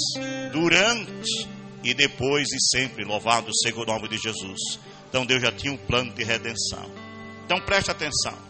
durante 0.52 1.48
e 1.82 1.94
depois 1.94 2.48
e 2.52 2.76
sempre. 2.76 3.04
Louvado 3.04 3.50
seja 3.62 3.76
o 3.76 3.86
nome 3.86 4.08
de 4.08 4.18
Jesus. 4.18 4.78
Então, 5.08 5.24
Deus 5.24 5.40
já 5.40 5.52
tinha 5.52 5.72
um 5.72 5.76
plano 5.76 6.12
de 6.12 6.24
redenção. 6.24 6.90
Então, 7.44 7.60
preste 7.60 7.90
atenção. 7.90 8.47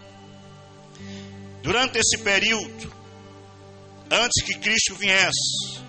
Durante 1.62 1.98
esse 1.98 2.18
período, 2.18 2.92
antes 4.10 4.42
que 4.44 4.58
Cristo 4.58 4.94
viesse, 4.94 5.80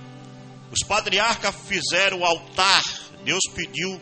os 0.71 0.85
patriarcas 0.87 1.55
fizeram 1.67 2.19
o 2.19 2.25
altar. 2.25 2.83
Deus 3.23 3.41
pediu 3.53 3.99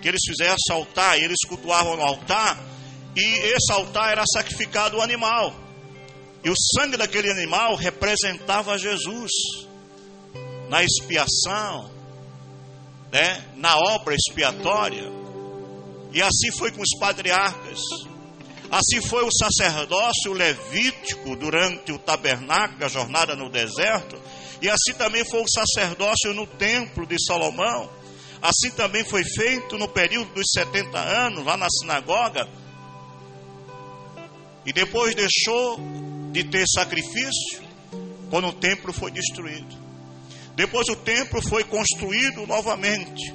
que 0.00 0.08
eles 0.08 0.20
fizessem 0.26 0.72
altar, 0.72 1.18
e 1.18 1.24
eles 1.24 1.40
cultuavam 1.46 1.96
no 1.96 2.02
altar, 2.02 2.58
e 3.16 3.20
esse 3.20 3.72
altar 3.72 4.12
era 4.12 4.24
sacrificado 4.32 4.96
o 4.96 5.02
animal. 5.02 5.54
E 6.44 6.50
o 6.50 6.54
sangue 6.56 6.96
daquele 6.96 7.30
animal 7.30 7.74
representava 7.74 8.78
Jesus 8.78 9.30
na 10.68 10.84
expiação, 10.84 11.90
né, 13.10 13.44
na 13.56 13.76
obra 13.76 14.14
expiatória. 14.14 15.04
E 16.12 16.22
assim 16.22 16.52
foi 16.56 16.70
com 16.70 16.80
os 16.80 16.98
patriarcas. 17.00 17.80
Assim 18.70 19.00
foi 19.00 19.24
o 19.24 19.30
sacerdócio 19.32 20.32
levítico 20.32 21.34
durante 21.36 21.90
o 21.90 21.98
tabernáculo, 21.98 22.84
a 22.84 22.88
jornada 22.88 23.34
no 23.34 23.50
deserto. 23.50 24.20
E 24.60 24.68
assim 24.68 24.92
também 24.94 25.24
foi 25.24 25.40
o 25.42 25.48
sacerdócio 25.48 26.34
no 26.34 26.46
templo 26.46 27.06
de 27.06 27.16
Salomão. 27.24 27.90
Assim 28.42 28.70
também 28.70 29.04
foi 29.04 29.24
feito 29.24 29.78
no 29.78 29.88
período 29.88 30.32
dos 30.34 30.46
70 30.54 30.98
anos, 30.98 31.44
lá 31.44 31.56
na 31.56 31.66
sinagoga. 31.70 32.46
E 34.66 34.72
depois 34.72 35.14
deixou 35.14 35.80
de 36.30 36.44
ter 36.44 36.66
sacrifício 36.68 37.62
quando 38.28 38.48
o 38.48 38.52
templo 38.52 38.92
foi 38.92 39.10
destruído. 39.10 39.76
Depois 40.54 40.88
o 40.88 40.96
templo 40.96 41.40
foi 41.48 41.64
construído 41.64 42.46
novamente. 42.46 43.32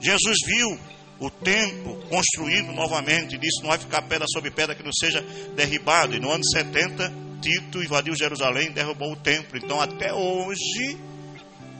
Jesus 0.00 0.36
viu 0.44 0.78
o 1.20 1.30
templo 1.30 1.96
construído 2.08 2.72
novamente. 2.72 3.38
Disse: 3.38 3.60
não 3.62 3.70
vai 3.70 3.78
ficar 3.78 4.02
pedra 4.02 4.26
sobre 4.32 4.50
pedra 4.50 4.74
que 4.74 4.82
não 4.82 4.92
seja 4.92 5.20
derribado. 5.54 6.14
E 6.14 6.20
no 6.20 6.30
ano 6.30 6.44
70, 6.44 7.12
Tito 7.40 7.82
invadiu 7.82 8.14
Jerusalém 8.14 8.68
e 8.68 8.72
derrubou 8.72 9.12
o 9.12 9.16
templo. 9.16 9.58
Então, 9.58 9.80
até 9.80 10.12
hoje, 10.12 10.98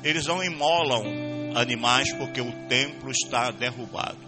eles 0.03 0.27
não 0.27 0.43
imolam 0.43 1.05
animais 1.55 2.13
porque 2.13 2.41
o 2.41 2.53
templo 2.69 3.11
está 3.11 3.51
derrubado. 3.51 4.19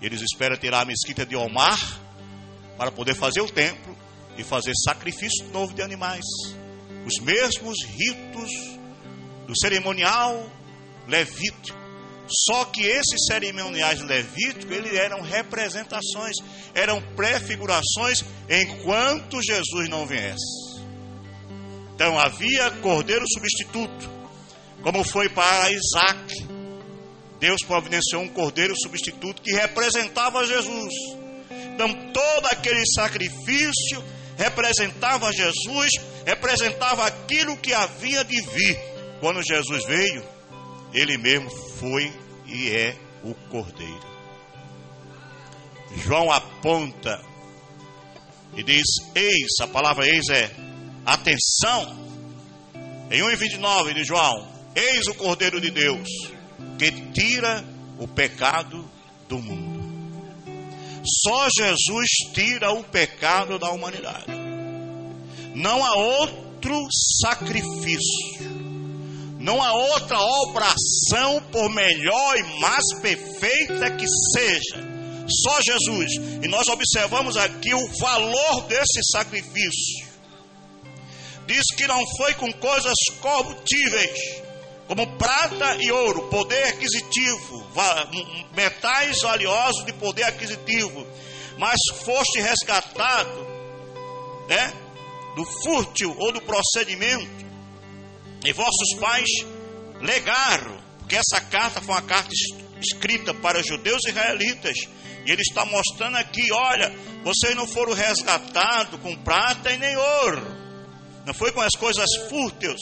Eles 0.00 0.20
esperam 0.20 0.56
tirar 0.56 0.82
a 0.82 0.84
mesquita 0.84 1.24
de 1.24 1.36
Omar 1.36 2.00
para 2.76 2.90
poder 2.90 3.14
fazer 3.14 3.40
o 3.40 3.48
templo 3.48 3.96
e 4.36 4.42
fazer 4.42 4.72
sacrifício 4.84 5.46
novo 5.52 5.74
de 5.74 5.82
animais. 5.82 6.24
Os 7.06 7.18
mesmos 7.22 7.76
ritos 7.84 8.50
do 9.46 9.56
cerimonial 9.58 10.48
levítico. 11.06 11.81
Só 12.46 12.64
que 12.66 12.82
esses 12.82 13.26
cerimoniais 13.26 14.00
levíticos, 14.00 14.74
eles 14.74 14.94
eram 14.94 15.20
representações, 15.20 16.36
eram 16.74 17.00
prefigurações 17.14 18.24
enquanto 18.48 19.42
Jesus 19.42 19.88
não 19.88 20.06
viesse. 20.06 20.80
Então 21.94 22.18
havia 22.18 22.70
cordeiro 22.82 23.24
substituto, 23.32 24.10
como 24.82 25.04
foi 25.04 25.28
para 25.28 25.70
Isaac. 25.70 26.46
Deus 27.38 27.58
providenciou 27.66 28.22
um 28.22 28.28
cordeiro 28.28 28.74
substituto 28.80 29.42
que 29.42 29.52
representava 29.52 30.46
Jesus. 30.46 30.92
Então 31.74 31.92
todo 32.12 32.46
aquele 32.46 32.82
sacrifício 32.94 34.02
representava 34.36 35.32
Jesus, 35.32 35.90
representava 36.24 37.06
aquilo 37.06 37.56
que 37.56 37.74
havia 37.74 38.24
de 38.24 38.40
vir. 38.40 38.78
Quando 39.20 39.42
Jesus 39.42 39.84
veio, 39.84 40.24
ele 40.92 41.16
mesmo 41.18 41.50
foi 41.50 42.12
e 42.46 42.70
é 42.70 42.96
o 43.24 43.34
Cordeiro. 43.50 44.12
João 45.96 46.30
aponta 46.30 47.20
e 48.56 48.62
diz: 48.62 48.86
Eis, 49.14 49.60
a 49.60 49.66
palavra 49.66 50.06
eis 50.06 50.28
é 50.30 50.50
atenção. 51.04 52.02
Em 53.10 53.20
1,29 53.20 53.94
de 53.94 54.04
João: 54.04 54.48
Eis 54.74 55.06
o 55.06 55.14
Cordeiro 55.14 55.60
de 55.60 55.70
Deus 55.70 56.08
que 56.78 56.90
tira 57.12 57.64
o 57.98 58.08
pecado 58.08 58.88
do 59.28 59.38
mundo. 59.38 59.82
Só 61.04 61.48
Jesus 61.50 62.08
tira 62.32 62.72
o 62.72 62.84
pecado 62.84 63.58
da 63.58 63.70
humanidade. 63.70 64.26
Não 65.54 65.84
há 65.84 65.94
outro 65.96 66.78
sacrifício 67.20 68.51
não 69.42 69.60
há 69.60 69.72
outra 69.72 70.20
obração, 70.20 71.42
por 71.50 71.68
melhor 71.70 72.36
e 72.36 72.60
mais 72.60 72.94
perfeita 73.00 73.90
que 73.90 74.06
seja. 74.06 74.92
Só 75.26 75.60
Jesus. 75.60 76.12
E 76.44 76.46
nós 76.46 76.68
observamos 76.68 77.36
aqui 77.36 77.74
o 77.74 77.88
valor 77.98 78.62
desse 78.68 79.02
sacrifício. 79.10 80.06
Diz 81.44 81.64
que 81.76 81.88
não 81.88 82.00
foi 82.16 82.34
com 82.34 82.52
coisas 82.52 82.94
corruptíveis, 83.20 84.42
como 84.86 85.18
prata 85.18 85.76
e 85.80 85.90
ouro, 85.90 86.28
poder 86.28 86.68
aquisitivo, 86.68 87.66
metais 88.54 89.20
valiosos 89.22 89.84
de 89.84 89.92
poder 89.94 90.22
aquisitivo, 90.22 91.04
mas 91.58 91.78
foste 92.04 92.40
resgatado, 92.40 93.44
né, 94.48 94.72
do 95.34 95.44
fútil 95.64 96.14
ou 96.16 96.30
do 96.30 96.40
procedimento 96.42 97.51
e 98.44 98.52
vossos 98.52 98.94
pais 98.98 99.28
legaram, 100.00 100.76
porque 100.98 101.16
essa 101.16 101.40
carta 101.40 101.80
foi 101.80 101.94
uma 101.94 102.02
carta 102.02 102.30
escrita 102.80 103.32
para 103.32 103.62
judeus 103.62 104.04
e 104.04 104.10
israelitas. 104.10 104.76
E 105.24 105.30
ele 105.30 105.42
está 105.42 105.64
mostrando 105.64 106.16
aqui: 106.16 106.50
olha, 106.52 106.92
vocês 107.22 107.54
não 107.54 107.66
foram 107.66 107.92
resgatados 107.92 109.00
com 109.00 109.16
prata 109.16 109.72
e 109.72 109.78
nem 109.78 109.96
ouro, 109.96 110.42
não 111.24 111.32
foi 111.32 111.52
com 111.52 111.60
as 111.60 111.74
coisas 111.76 112.08
fúteis, 112.28 112.80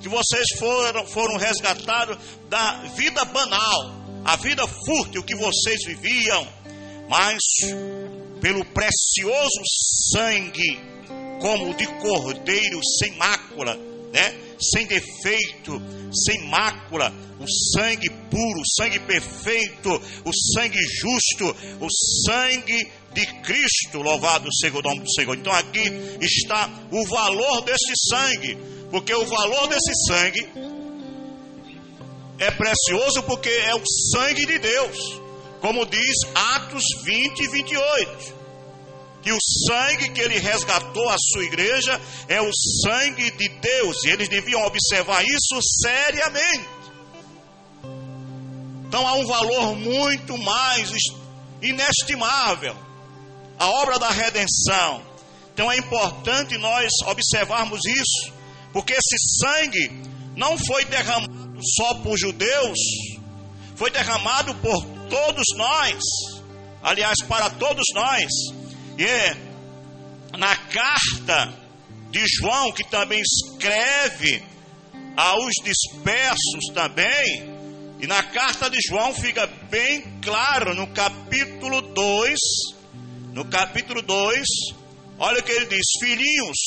que 0.00 0.08
vocês 0.08 0.46
foram, 0.58 1.06
foram 1.06 1.36
resgatados 1.36 2.16
da 2.48 2.84
vida 2.94 3.24
banal, 3.24 3.94
a 4.24 4.36
vida 4.36 4.66
fútil 4.66 5.24
que 5.24 5.34
vocês 5.34 5.84
viviam, 5.84 6.46
mas 7.08 7.40
pelo 8.40 8.64
precioso 8.66 9.62
sangue, 10.12 10.80
como 11.40 11.74
de 11.74 11.86
cordeiro 11.86 12.80
sem 13.00 13.16
mácula, 13.16 13.76
né? 14.12 14.51
Sem 14.62 14.86
defeito, 14.86 15.80
sem 16.12 16.48
mácula, 16.48 17.12
o 17.40 17.46
sangue 17.76 18.08
puro, 18.30 18.60
o 18.60 18.76
sangue 18.76 18.98
perfeito, 19.00 19.90
o 20.24 20.32
sangue 20.54 20.78
justo, 20.78 21.56
o 21.80 21.88
sangue 22.26 22.90
de 23.12 23.26
Cristo, 23.42 24.00
louvado 24.00 24.48
seja 24.54 24.78
o 24.78 24.82
nome 24.82 25.00
do 25.00 25.12
Senhor. 25.12 25.36
Então 25.36 25.52
aqui 25.52 25.82
está 26.20 26.70
o 26.90 27.06
valor 27.06 27.62
desse 27.62 27.92
sangue, 28.08 28.56
porque 28.90 29.14
o 29.14 29.26
valor 29.26 29.68
desse 29.68 29.92
sangue 30.06 30.48
é 32.38 32.50
precioso 32.50 33.22
porque 33.24 33.50
é 33.50 33.74
o 33.74 33.82
sangue 34.12 34.46
de 34.46 34.58
Deus, 34.58 35.20
como 35.60 35.86
diz 35.86 36.16
Atos 36.34 36.84
20 37.04 37.40
e 37.40 37.48
28 37.48 38.41
que 39.22 39.32
o 39.32 39.38
sangue 39.68 40.10
que 40.10 40.20
ele 40.20 40.38
resgatou 40.38 41.08
a 41.08 41.16
sua 41.18 41.44
igreja 41.44 42.00
é 42.28 42.40
o 42.40 42.50
sangue 42.84 43.30
de 43.30 43.48
Deus, 43.48 44.04
e 44.04 44.10
eles 44.10 44.28
deviam 44.28 44.64
observar 44.66 45.22
isso 45.24 45.58
seriamente. 45.80 46.68
Então 48.88 49.06
há 49.06 49.14
um 49.14 49.26
valor 49.26 49.76
muito 49.76 50.36
mais 50.36 50.90
inestimável 51.62 52.76
a 53.58 53.68
obra 53.68 53.98
da 53.98 54.10
redenção. 54.10 55.02
Então 55.54 55.70
é 55.70 55.76
importante 55.76 56.58
nós 56.58 56.90
observarmos 57.06 57.84
isso, 57.84 58.32
porque 58.72 58.92
esse 58.92 59.38
sangue 59.40 60.02
não 60.34 60.58
foi 60.58 60.84
derramado 60.86 61.60
só 61.76 61.94
por 61.96 62.18
judeus, 62.18 62.78
foi 63.76 63.90
derramado 63.90 64.54
por 64.56 64.84
todos 65.08 65.44
nós, 65.56 66.00
aliás, 66.82 67.16
para 67.28 67.50
todos 67.50 67.84
nós. 67.94 68.26
E 68.98 70.36
na 70.36 70.56
carta 70.56 71.52
de 72.10 72.24
João, 72.26 72.72
que 72.72 72.84
também 72.90 73.20
escreve 73.20 74.42
aos 75.16 75.54
dispersos 75.64 76.72
também, 76.74 77.52
e 78.00 78.06
na 78.06 78.22
carta 78.22 78.68
de 78.68 78.78
João 78.80 79.14
fica 79.14 79.46
bem 79.46 80.18
claro 80.20 80.74
no 80.74 80.88
capítulo 80.88 81.80
2, 81.80 82.38
no 83.32 83.44
capítulo 83.44 84.02
2, 84.02 84.44
olha 85.18 85.40
o 85.40 85.42
que 85.42 85.52
ele 85.52 85.66
diz: 85.66 85.86
Filhinhos, 86.00 86.58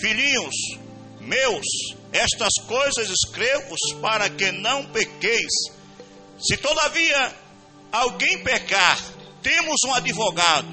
filhinhos 0.00 0.54
meus, 1.20 1.66
estas 2.12 2.52
coisas 2.66 3.08
escrevo 3.10 3.74
para 4.00 4.28
que 4.30 4.50
não 4.50 4.86
pequeis. 4.86 5.52
Se 6.40 6.56
todavia 6.56 7.34
alguém 7.92 8.42
pecar, 8.42 8.98
temos 9.42 9.76
um 9.86 9.94
advogado 9.94 10.66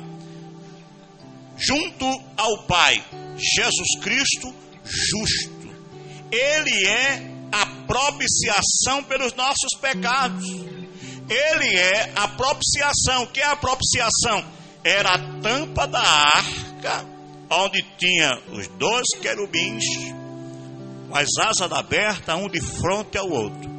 junto 1.58 2.06
ao 2.38 2.64
Pai, 2.64 3.04
Jesus 3.38 4.00
Cristo 4.02 4.54
justo. 4.84 5.56
Ele 6.32 6.88
é 6.88 7.36
a 7.52 7.66
propiciação 7.88 9.04
pelos 9.04 9.34
nossos 9.34 9.72
pecados. 9.80 10.46
Ele 11.30 11.76
é 11.76 12.12
a 12.16 12.28
propiciação. 12.28 13.24
O 13.24 13.28
que 13.28 13.40
é 13.40 13.46
a 13.46 13.56
propiciação? 13.56 14.44
Era 14.84 15.16
a 15.16 15.42
tampa 15.42 15.88
da 15.88 16.02
arca, 16.02 17.06
onde 17.50 17.82
tinha 17.98 18.40
os 18.52 18.68
dois 18.68 19.08
querubins, 19.22 19.84
com 21.10 21.16
as 21.16 21.30
asas 21.40 21.72
abertas, 21.72 22.36
um 22.36 22.50
de 22.50 22.62
frente 22.62 23.18
ao 23.18 23.30
outro. 23.30 23.74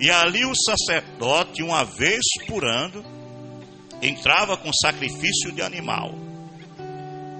E 0.00 0.10
ali 0.10 0.44
o 0.44 0.54
sacerdote, 0.54 1.62
uma 1.62 1.84
vez 1.84 2.22
por 2.46 2.64
ano, 2.64 3.04
entrava 4.02 4.56
com 4.56 4.70
sacrifício 4.72 5.52
de 5.52 5.62
animal. 5.62 6.14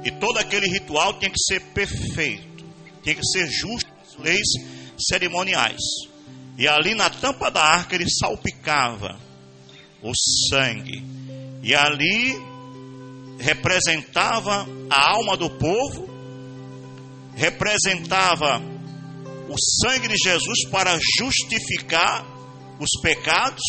E 0.05 0.11
todo 0.13 0.39
aquele 0.39 0.67
ritual 0.67 1.19
tinha 1.19 1.31
que 1.31 1.41
ser 1.41 1.61
perfeito, 1.73 2.65
tinha 3.03 3.15
que 3.15 3.27
ser 3.27 3.49
justo 3.51 3.91
as 4.03 4.17
leis 4.17 4.49
cerimoniais. 4.99 5.81
E 6.57 6.67
ali 6.67 6.95
na 6.95 7.09
tampa 7.09 7.51
da 7.51 7.63
arca 7.63 7.95
ele 7.95 8.09
salpicava 8.09 9.19
o 10.03 10.13
sangue. 10.51 11.05
E 11.63 11.75
ali 11.75 12.37
representava 13.39 14.67
a 14.91 15.11
alma 15.11 15.37
do 15.37 15.51
povo, 15.51 16.09
representava 17.37 18.61
o 19.49 19.55
sangue 19.83 20.09
de 20.09 20.17
Jesus 20.17 20.69
para 20.71 20.99
justificar 21.19 22.25
os 22.81 23.01
pecados 23.01 23.63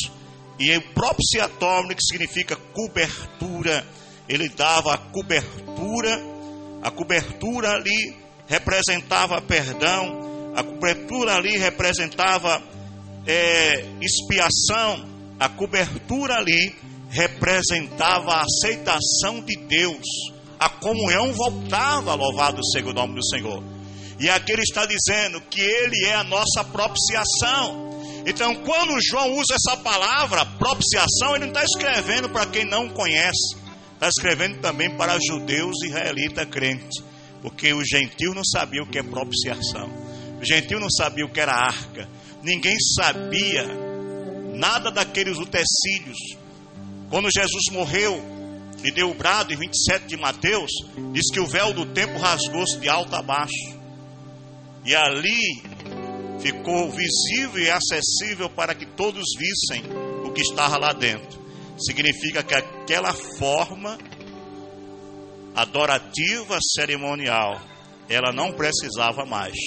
e 0.60 0.76
o 0.76 0.82
propiciatório, 0.94 1.96
que 1.96 2.04
significa 2.04 2.56
cobertura, 2.74 3.86
ele 4.28 4.50
dava 4.50 4.94
a 4.94 4.98
cobertura, 4.98 6.22
a 6.82 6.92
cobertura 6.92 7.72
ali 7.72 8.16
representava 8.46 9.42
perdão, 9.42 10.52
a 10.56 10.62
cobertura 10.62 11.36
ali 11.36 11.58
representava 11.58 12.62
é, 13.26 13.86
expiação, 14.02 15.08
a 15.40 15.48
cobertura 15.48 16.36
ali 16.36 16.76
representava 17.10 18.34
a 18.34 18.44
aceitação 18.44 19.42
de 19.42 19.56
Deus. 19.56 20.06
A 20.60 20.68
comunhão 20.68 21.32
voltava, 21.34 22.14
louvado 22.16 22.60
seja 22.72 22.90
o 22.90 22.94
nome 22.94 23.16
do 23.16 23.26
Senhor. 23.26 23.64
E 24.20 24.30
aqui 24.30 24.52
ele 24.52 24.64
está 24.64 24.86
dizendo 24.86 25.40
que 25.42 25.62
ele 25.62 26.06
é 26.06 26.16
a 26.16 26.24
nossa 26.26 26.64
propiciação. 26.66 27.89
Então, 28.26 28.54
quando 28.56 29.02
João 29.02 29.34
usa 29.38 29.56
essa 29.56 29.78
palavra, 29.78 30.46
propiciação, 30.46 31.36
ele 31.36 31.46
não 31.46 31.54
está 31.54 31.64
escrevendo 31.64 32.30
para 32.30 32.46
quem 32.46 32.66
não 32.66 32.90
conhece, 32.90 33.56
está 33.94 34.08
escrevendo 34.08 34.60
também 34.60 34.90
para 34.96 35.18
judeus 35.20 35.76
e 35.84 35.88
israelitas 35.88 36.46
crentes, 36.50 37.04
porque 37.42 37.74
o 37.74 37.84
gentil 37.84 38.34
não 38.34 38.44
sabia 38.44 38.84
o 38.84 38.88
que 38.88 39.00
é 39.00 39.04
propiciação, 39.04 39.90
o 40.40 40.46
gentil 40.46 40.80
não 40.80 40.90
sabia 40.90 41.26
o 41.26 41.30
que 41.30 41.40
era 41.40 41.54
arca, 41.54 42.08
ninguém 42.44 42.76
sabia 42.96 43.66
nada 44.54 44.92
daqueles 44.92 45.38
utensílios. 45.38 46.18
Quando 47.10 47.32
Jesus 47.32 47.64
morreu 47.72 48.22
e 48.84 48.92
deu 48.92 49.10
o 49.10 49.14
brado, 49.14 49.54
em 49.54 49.58
27 49.58 50.06
de 50.06 50.18
Mateus, 50.18 50.72
diz 51.14 51.32
que 51.32 51.40
o 51.40 51.48
véu 51.48 51.74
do 51.74 51.86
templo 51.88 52.20
rasgou-se 52.20 52.78
de 52.80 52.88
alto 52.88 53.16
a 53.16 53.22
baixo. 53.22 53.80
E 54.86 54.96
ali 54.96 55.62
ficou 56.42 56.92
visível 56.92 57.62
e 57.62 57.70
acessível 57.70 58.50
para 58.50 58.74
que 58.74 58.86
todos 58.86 59.26
vissem 59.38 59.84
o 60.26 60.32
que 60.32 60.42
estava 60.42 60.78
lá 60.78 60.94
dentro. 60.94 61.40
Significa 61.78 62.44
que 62.44 62.56
aquela 62.56 63.14
forma 63.14 63.98
adorativa 65.56 66.58
cerimonial, 66.76 67.60
ela 68.08 68.32
não 68.32 68.54
precisava 68.54 69.26
mais, 69.26 69.58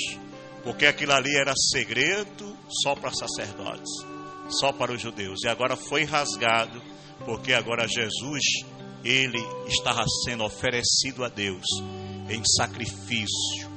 porque 0.62 0.86
aquilo 0.86 1.12
ali 1.12 1.34
era 1.36 1.54
segredo 1.56 2.56
só 2.82 2.94
para 2.94 3.12
sacerdotes, 3.12 3.90
só 4.48 4.72
para 4.72 4.92
os 4.92 5.00
judeus. 5.00 5.40
E 5.44 5.48
agora 5.48 5.76
foi 5.76 6.04
rasgado, 6.04 6.82
porque 7.24 7.52
agora 7.52 7.88
Jesus, 7.88 8.42
ele 9.04 9.42
estava 9.66 10.04
sendo 10.24 10.44
oferecido 10.44 11.24
a 11.24 11.28
Deus 11.28 11.64
em 12.28 12.42
sacrifício 12.44 13.72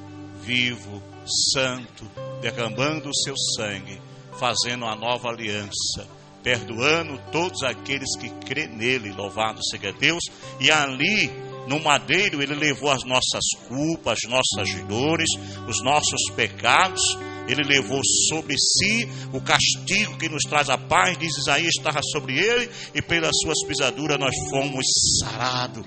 vivo, 0.45 1.01
santo, 1.27 2.09
derramando 2.41 3.09
o 3.09 3.15
seu 3.15 3.35
sangue, 3.55 4.01
fazendo 4.39 4.85
a 4.85 4.95
nova 4.95 5.29
aliança, 5.29 6.07
perdoando 6.43 7.19
todos 7.31 7.63
aqueles 7.63 8.15
que 8.17 8.29
crê 8.45 8.67
nele, 8.67 9.11
louvado 9.11 9.59
seja 9.63 9.91
Deus, 9.93 10.23
e 10.59 10.71
ali 10.71 11.31
no 11.67 11.79
madeiro 11.79 12.41
ele 12.41 12.53
levou 12.53 12.91
as 12.91 13.03
nossas 13.03 13.43
culpas, 13.67 14.19
as 14.23 14.29
nossas 14.29 14.83
dores, 14.85 15.29
os 15.67 15.83
nossos 15.83 16.31
pecados, 16.35 17.01
ele 17.47 17.63
levou 17.63 18.01
sobre 18.29 18.55
si 18.57 19.07
o 19.33 19.41
castigo 19.41 20.17
que 20.17 20.29
nos 20.29 20.43
traz 20.43 20.69
a 20.69 20.77
paz, 20.77 21.17
diz 21.17 21.35
Isaías, 21.37 21.73
estava 21.77 22.01
sobre 22.03 22.37
ele, 22.37 22.69
e 22.93 23.01
pelas 23.01 23.35
suas 23.41 23.63
pisaduras 23.67 24.19
nós 24.19 24.35
fomos 24.49 24.85
sarados, 25.19 25.85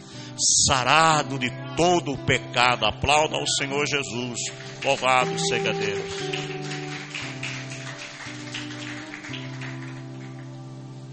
sarado 0.67 1.39
de 1.39 1.51
todo 1.77 2.13
o 2.13 2.19
pecado. 2.19 2.87
Aplauda 2.87 3.37
ao 3.37 3.47
Senhor 3.47 3.87
Jesus. 3.87 4.39
Louvado 4.85 5.39
seja 5.39 5.73
Deus. 5.73 6.49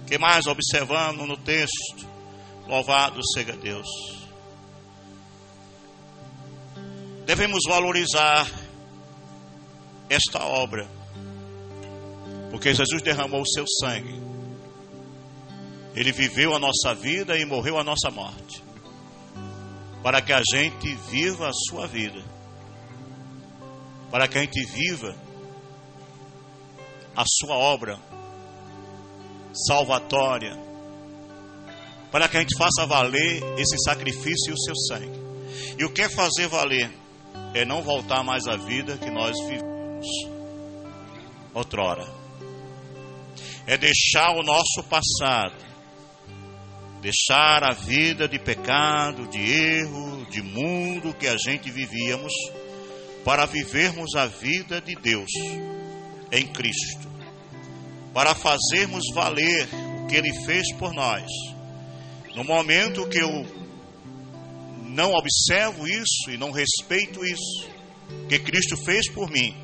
que 0.05 0.17
mais 0.17 0.45
observando 0.47 1.25
no 1.25 1.35
texto? 1.35 2.07
Louvado 2.67 3.19
seja 3.33 3.53
Deus. 3.53 3.87
Devemos 7.25 7.63
valorizar 7.67 8.49
esta 10.09 10.43
obra, 10.45 10.87
porque 12.51 12.73
Jesus 12.73 13.01
derramou 13.01 13.41
o 13.41 13.47
seu 13.47 13.65
sangue. 13.79 14.21
Ele 15.95 16.11
viveu 16.11 16.55
a 16.55 16.59
nossa 16.59 16.93
vida 16.93 17.37
e 17.37 17.45
morreu 17.45 17.79
a 17.79 17.83
nossa 17.83 18.11
morte, 18.11 18.63
para 20.05 20.21
que 20.21 20.31
a 20.31 20.41
gente 20.53 20.93
viva 21.09 21.49
a 21.49 21.53
sua 21.67 21.87
vida 21.87 22.21
para 24.15 24.29
que 24.29 24.37
a 24.37 24.41
gente 24.41 24.63
viva 24.67 25.13
a 27.13 27.23
sua 27.27 27.57
obra 27.57 27.99
salvatória, 29.67 30.57
para 32.11 32.29
que 32.29 32.37
a 32.37 32.39
gente 32.39 32.57
faça 32.57 32.85
valer 32.85 33.43
esse 33.57 33.77
sacrifício 33.83 34.51
e 34.51 34.53
o 34.53 34.57
seu 34.57 34.75
sangue. 34.87 35.19
E 35.77 35.83
o 35.83 35.91
que 35.91 36.03
é 36.03 36.09
fazer 36.09 36.47
valer? 36.47 36.89
É 37.53 37.65
não 37.65 37.81
voltar 37.81 38.23
mais 38.23 38.47
à 38.47 38.55
vida 38.55 38.97
que 38.97 39.09
nós 39.09 39.35
vivemos 39.47 40.07
outrora. 41.53 42.07
É 43.67 43.77
deixar 43.77 44.31
o 44.31 44.43
nosso 44.43 44.81
passado, 44.89 45.55
deixar 47.05 47.63
a 47.63 47.71
vida 47.71 48.27
de 48.27 48.39
pecado, 48.39 49.27
de 49.27 49.37
erro, 49.39 50.25
de 50.25 50.41
mundo 50.41 51.13
que 51.13 51.27
a 51.27 51.37
gente 51.37 51.69
vivíamos 51.69 52.33
para 53.23 53.45
vivermos 53.45 54.15
a 54.15 54.25
vida 54.25 54.81
de 54.81 54.95
Deus 54.95 55.29
em 56.31 56.47
Cristo, 56.47 57.07
para 58.11 58.33
fazermos 58.33 59.03
valer 59.13 59.67
o 60.01 60.07
que 60.07 60.15
Ele 60.15 60.33
fez 60.45 60.73
por 60.79 60.95
nós. 60.95 61.27
No 62.35 62.43
momento 62.43 63.07
que 63.07 63.19
eu 63.19 63.45
não 64.85 65.13
observo 65.13 65.87
isso 65.87 66.31
e 66.31 66.37
não 66.37 66.49
respeito 66.49 67.23
isso, 67.23 67.69
que 68.27 68.39
Cristo 68.39 68.75
fez 68.77 69.11
por 69.11 69.29
mim, 69.29 69.55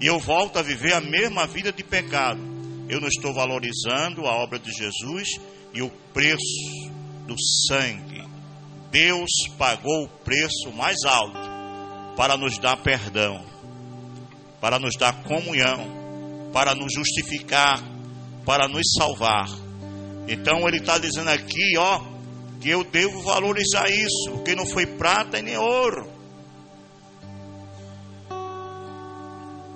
e 0.00 0.06
eu 0.06 0.18
volto 0.18 0.58
a 0.58 0.62
viver 0.62 0.92
a 0.92 1.00
mesma 1.00 1.46
vida 1.46 1.72
de 1.72 1.84
pecado, 1.84 2.40
eu 2.88 3.00
não 3.00 3.06
estou 3.06 3.32
valorizando 3.32 4.26
a 4.26 4.42
obra 4.42 4.58
de 4.58 4.72
Jesus 4.72 5.38
e 5.74 5.82
o 5.82 5.90
preço 6.12 6.90
do 7.26 7.34
sangue. 7.68 8.22
Deus 8.90 9.30
pagou 9.58 10.04
o 10.04 10.08
preço 10.08 10.70
mais 10.72 10.96
alto 11.04 11.36
para 12.16 12.36
nos 12.36 12.58
dar 12.58 12.76
perdão, 12.76 13.44
para 14.60 14.78
nos 14.78 14.96
dar 14.96 15.24
comunhão, 15.24 16.50
para 16.52 16.76
nos 16.76 16.94
justificar, 16.94 17.82
para 18.46 18.68
nos 18.68 18.84
salvar. 18.96 19.48
Então 20.28 20.66
ele 20.68 20.76
está 20.76 20.96
dizendo 20.96 21.28
aqui, 21.28 21.76
ó, 21.76 22.00
que 22.60 22.70
eu 22.70 22.84
devo 22.84 23.20
valorizar 23.22 23.90
isso, 23.90 24.30
porque 24.30 24.54
não 24.54 24.64
foi 24.64 24.86
prata 24.86 25.42
nem 25.42 25.56
ouro. 25.56 26.08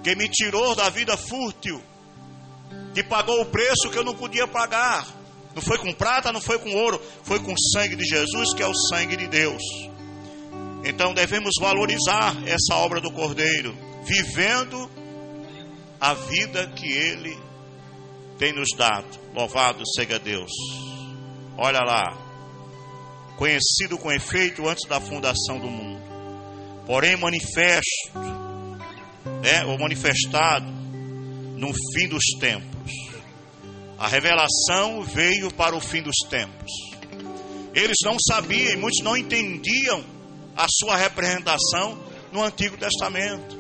Que 0.04 0.14
me 0.14 0.28
tirou 0.28 0.76
da 0.76 0.88
vida 0.88 1.16
fútil, 1.16 1.82
que 2.94 3.02
pagou 3.02 3.42
o 3.42 3.46
preço 3.46 3.90
que 3.90 3.98
eu 3.98 4.04
não 4.04 4.14
podia 4.14 4.46
pagar. 4.46 5.17
Não 5.58 5.62
foi 5.62 5.78
com 5.78 5.92
prata, 5.92 6.30
não 6.30 6.40
foi 6.40 6.56
com 6.60 6.72
ouro, 6.72 7.02
foi 7.24 7.40
com 7.40 7.52
o 7.52 7.60
sangue 7.72 7.96
de 7.96 8.04
Jesus, 8.04 8.54
que 8.54 8.62
é 8.62 8.66
o 8.68 8.74
sangue 8.74 9.16
de 9.16 9.26
Deus. 9.26 9.60
Então 10.84 11.12
devemos 11.12 11.50
valorizar 11.60 12.36
essa 12.46 12.76
obra 12.76 13.00
do 13.00 13.10
Cordeiro, 13.10 13.76
vivendo 14.04 14.88
a 16.00 16.14
vida 16.14 16.64
que 16.68 16.86
Ele 16.86 17.36
tem 18.38 18.52
nos 18.52 18.68
dado. 18.76 19.08
Louvado 19.34 19.82
seja 19.96 20.16
Deus. 20.20 20.52
Olha 21.56 21.80
lá, 21.80 22.16
conhecido 23.36 23.98
com 23.98 24.12
efeito 24.12 24.68
antes 24.68 24.88
da 24.88 25.00
fundação 25.00 25.58
do 25.58 25.66
mundo, 25.66 26.00
porém 26.86 27.16
manifesto, 27.16 28.12
é, 29.42 29.66
ou 29.66 29.76
manifestado 29.76 30.70
no 31.56 31.72
fim 31.74 32.06
dos 32.08 32.22
tempos. 32.38 32.77
A 33.98 34.06
revelação 34.06 35.02
veio 35.02 35.52
para 35.52 35.76
o 35.76 35.80
fim 35.80 36.00
dos 36.00 36.16
tempos. 36.30 36.70
Eles 37.74 37.96
não 38.04 38.16
sabiam, 38.18 38.72
e 38.72 38.76
muitos 38.76 39.02
não 39.02 39.16
entendiam 39.16 40.04
a 40.56 40.66
sua 40.68 40.96
representação 40.96 41.98
no 42.32 42.42
Antigo 42.42 42.76
Testamento. 42.76 43.58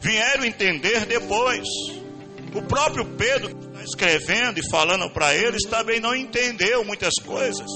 Vieram 0.00 0.44
entender 0.44 1.06
depois. 1.06 1.66
O 2.54 2.62
próprio 2.62 3.04
Pedro, 3.16 3.54
que 3.54 3.66
está 3.66 3.82
escrevendo 3.84 4.58
e 4.58 4.70
falando 4.70 5.08
para 5.10 5.34
eles, 5.34 5.62
também 5.68 6.00
não 6.00 6.14
entendeu 6.14 6.84
muitas 6.84 7.14
coisas. 7.24 7.70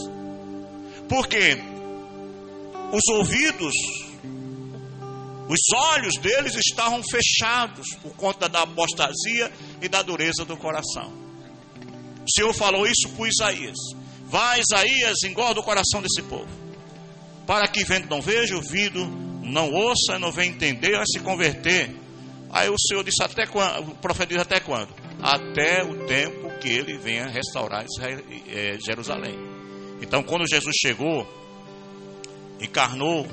Porque 1.09 1.59
os 2.93 3.03
ouvidos, 3.17 3.75
os 5.49 5.61
olhos 5.75 6.15
deles 6.21 6.55
estavam 6.55 7.03
fechados 7.03 7.87
por 8.03 8.13
conta 8.15 8.49
da 8.49 8.63
apostasia 8.63 9.53
e 9.83 9.89
da 9.89 10.01
dureza 10.01 10.45
do 10.45 10.57
coração. 10.57 11.13
O 12.27 12.31
Senhor 12.31 12.55
falou 12.55 12.87
isso 12.87 13.11
para 13.17 13.29
Isaías. 13.29 13.77
Vai, 14.27 14.61
Isaías, 14.61 15.23
engorda 15.25 15.61
o 15.61 15.65
coração 15.65 16.01
desse 16.01 16.23
povo 16.23 16.63
para 17.47 17.69
que 17.69 17.85
vendo 17.85 18.09
não 18.09 18.21
veja, 18.21 18.55
ouvido 18.57 19.05
não 19.43 19.71
ouça, 19.71 20.19
não 20.19 20.31
venha 20.31 20.51
entender, 20.51 20.95
a 20.97 21.05
se 21.05 21.21
converter. 21.21 21.95
Aí 22.51 22.69
o 22.69 22.79
Senhor 22.79 23.03
disse 23.03 23.23
até 23.23 23.47
quando, 23.47 23.91
o 23.91 23.95
profeta 23.97 24.33
diz 24.33 24.41
até 24.41 24.61
quando? 24.61 24.89
Até 25.21 25.83
o 25.83 26.07
tempo 26.07 26.49
que 26.61 26.69
ele 26.69 26.97
venha 26.99 27.27
restaurar 27.27 27.85
é, 28.49 28.79
Jerusalém. 28.85 29.37
Então, 30.01 30.23
quando 30.23 30.49
Jesus 30.49 30.75
chegou, 30.81 31.27
encarnou, 32.61 33.27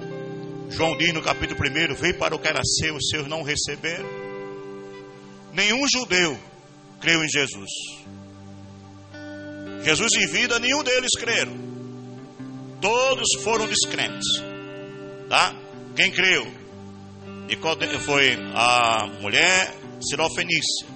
João 0.69 0.97
diz 0.97 1.13
no 1.13 1.21
capítulo 1.21 1.59
1: 1.59 1.95
veio 1.95 2.17
para 2.17 2.35
o 2.35 2.39
que 2.39 2.47
era 2.47 2.61
seu, 2.63 2.95
os 2.95 3.07
seus 3.09 3.27
não 3.27 3.43
receberam. 3.43 4.07
Nenhum 5.53 5.87
judeu 5.87 6.37
creu 6.99 7.23
em 7.23 7.29
Jesus. 7.29 7.69
Jesus 9.83 10.11
em 10.13 10.27
vida, 10.27 10.59
nenhum 10.59 10.83
deles 10.83 11.11
creram. 11.17 11.57
Todos 12.81 13.27
foram 13.43 13.67
descrentes. 13.67 14.25
Tá? 15.27 15.53
Quem 15.95 16.11
creu? 16.11 16.47
Foi 18.05 18.37
a 18.53 19.07
mulher 19.21 19.73
Sirofenícia, 20.01 20.87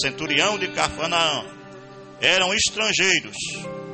centurião 0.00 0.58
de 0.58 0.68
Cafarnaum. 0.68 1.46
Eram 2.20 2.54
estrangeiros. 2.54 3.36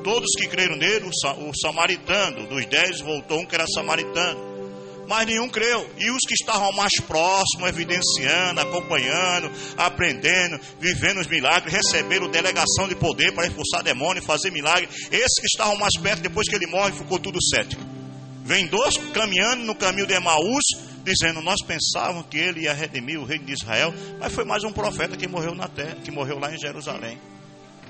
Todos 0.04 0.30
que 0.36 0.48
creram 0.48 0.76
nele, 0.76 1.06
o 1.06 1.54
samaritano, 1.54 2.46
dos 2.46 2.66
dez 2.66 3.00
voltou 3.00 3.40
um 3.40 3.46
que 3.46 3.54
era 3.54 3.66
samaritano 3.66 4.47
mas 5.08 5.26
nenhum 5.26 5.48
creu. 5.48 5.90
E 5.96 6.10
os 6.10 6.20
que 6.28 6.34
estavam 6.34 6.70
mais 6.72 6.92
próximos, 7.06 7.68
evidenciando, 7.68 8.60
acompanhando, 8.60 9.50
aprendendo, 9.76 10.60
vivendo 10.78 11.18
os 11.18 11.26
milagres, 11.26 11.72
receberam 11.72 12.30
delegação 12.30 12.86
de 12.86 12.94
poder 12.94 13.32
para 13.32 13.46
expulsar 13.46 13.82
demônio, 13.82 14.22
fazer 14.22 14.50
milagre. 14.50 14.88
Esses 15.10 15.40
que 15.40 15.46
estavam 15.46 15.76
mais 15.78 15.94
perto, 16.00 16.20
depois 16.20 16.46
que 16.46 16.54
ele 16.54 16.66
morre, 16.66 16.92
ficou 16.92 17.18
tudo 17.18 17.42
cético. 17.42 17.82
Vem 18.44 18.66
dois 18.66 18.96
caminhando 19.14 19.64
no 19.64 19.74
caminho 19.74 20.06
de 20.06 20.12
Emaús, 20.12 20.64
dizendo: 21.02 21.40
Nós 21.40 21.62
pensávamos 21.66 22.26
que 22.26 22.36
ele 22.36 22.64
ia 22.64 22.74
redimir 22.74 23.18
o 23.18 23.24
reino 23.24 23.46
de 23.46 23.52
Israel, 23.52 23.94
mas 24.20 24.32
foi 24.32 24.44
mais 24.44 24.62
um 24.62 24.72
profeta 24.72 25.16
que 25.16 25.26
morreu 25.26 25.54
na 25.54 25.68
terra, 25.68 25.96
que 26.04 26.10
morreu 26.10 26.38
lá 26.38 26.52
em 26.52 26.58
Jerusalém. 26.58 27.18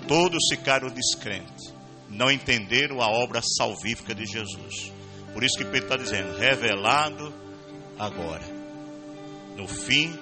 Todos 0.07 0.38
ficaram 0.50 0.88
descrentes, 0.88 1.74
não 2.09 2.31
entenderam 2.31 3.02
a 3.02 3.09
obra 3.09 3.40
salvífica 3.42 4.14
de 4.14 4.24
Jesus. 4.24 4.97
Por 5.38 5.44
isso 5.44 5.57
que 5.57 5.64
Pedro 5.66 5.85
está 5.85 5.96
dizendo: 5.96 6.37
revelado 6.37 7.33
agora, 7.96 8.42
no 9.57 9.68
fim 9.68 10.12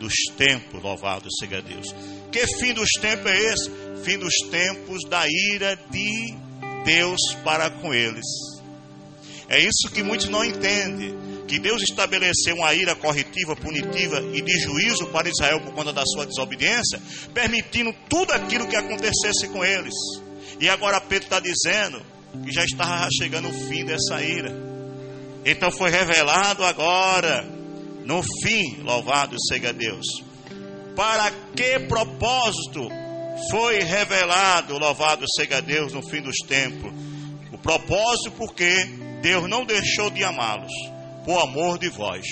dos 0.00 0.12
tempos, 0.36 0.82
louvado 0.82 1.28
seja 1.38 1.62
Deus. 1.62 1.94
Que 2.32 2.44
fim 2.58 2.74
dos 2.74 2.90
tempos 3.00 3.30
é 3.30 3.38
esse? 3.38 3.70
Fim 4.02 4.18
dos 4.18 4.34
tempos 4.50 5.08
da 5.08 5.28
ira 5.28 5.78
de 5.92 6.34
Deus 6.84 7.20
para 7.44 7.70
com 7.70 7.94
eles. 7.94 8.24
É 9.48 9.60
isso 9.60 9.92
que 9.92 10.02
muitos 10.02 10.28
não 10.28 10.44
entendem. 10.44 11.14
Que 11.46 11.60
Deus 11.60 11.80
estabeleceu 11.80 12.56
uma 12.56 12.74
ira 12.74 12.96
corretiva, 12.96 13.54
punitiva 13.54 14.20
e 14.34 14.42
de 14.42 14.58
juízo 14.58 15.06
para 15.06 15.28
Israel 15.28 15.60
por 15.60 15.72
conta 15.72 15.92
da 15.92 16.02
sua 16.04 16.26
desobediência, 16.26 17.00
permitindo 17.32 17.94
tudo 18.08 18.32
aquilo 18.32 18.66
que 18.66 18.74
acontecesse 18.74 19.46
com 19.52 19.64
eles. 19.64 19.94
E 20.58 20.68
agora 20.68 21.00
Pedro 21.00 21.26
está 21.26 21.38
dizendo 21.38 22.04
que 22.42 22.52
já 22.52 22.64
estava 22.64 23.08
chegando 23.16 23.48
o 23.48 23.52
fim 23.52 23.84
dessa 23.84 24.22
ira. 24.22 24.52
Então 25.44 25.70
foi 25.70 25.90
revelado 25.90 26.64
agora, 26.64 27.44
no 28.04 28.22
fim, 28.42 28.82
louvado 28.82 29.36
seja 29.48 29.72
Deus. 29.72 30.06
Para 30.96 31.30
que 31.54 31.80
propósito 31.80 32.88
foi 33.50 33.80
revelado, 33.80 34.78
louvado 34.78 35.24
seja 35.36 35.60
Deus, 35.60 35.92
no 35.92 36.02
fim 36.02 36.22
dos 36.22 36.36
tempos? 36.46 36.92
O 37.52 37.58
propósito 37.58 38.30
porque 38.32 38.86
Deus 39.20 39.48
não 39.48 39.64
deixou 39.64 40.10
de 40.10 40.24
amá-los, 40.24 40.72
por 41.24 41.40
amor 41.42 41.78
de 41.78 41.88
vós. 41.88 42.26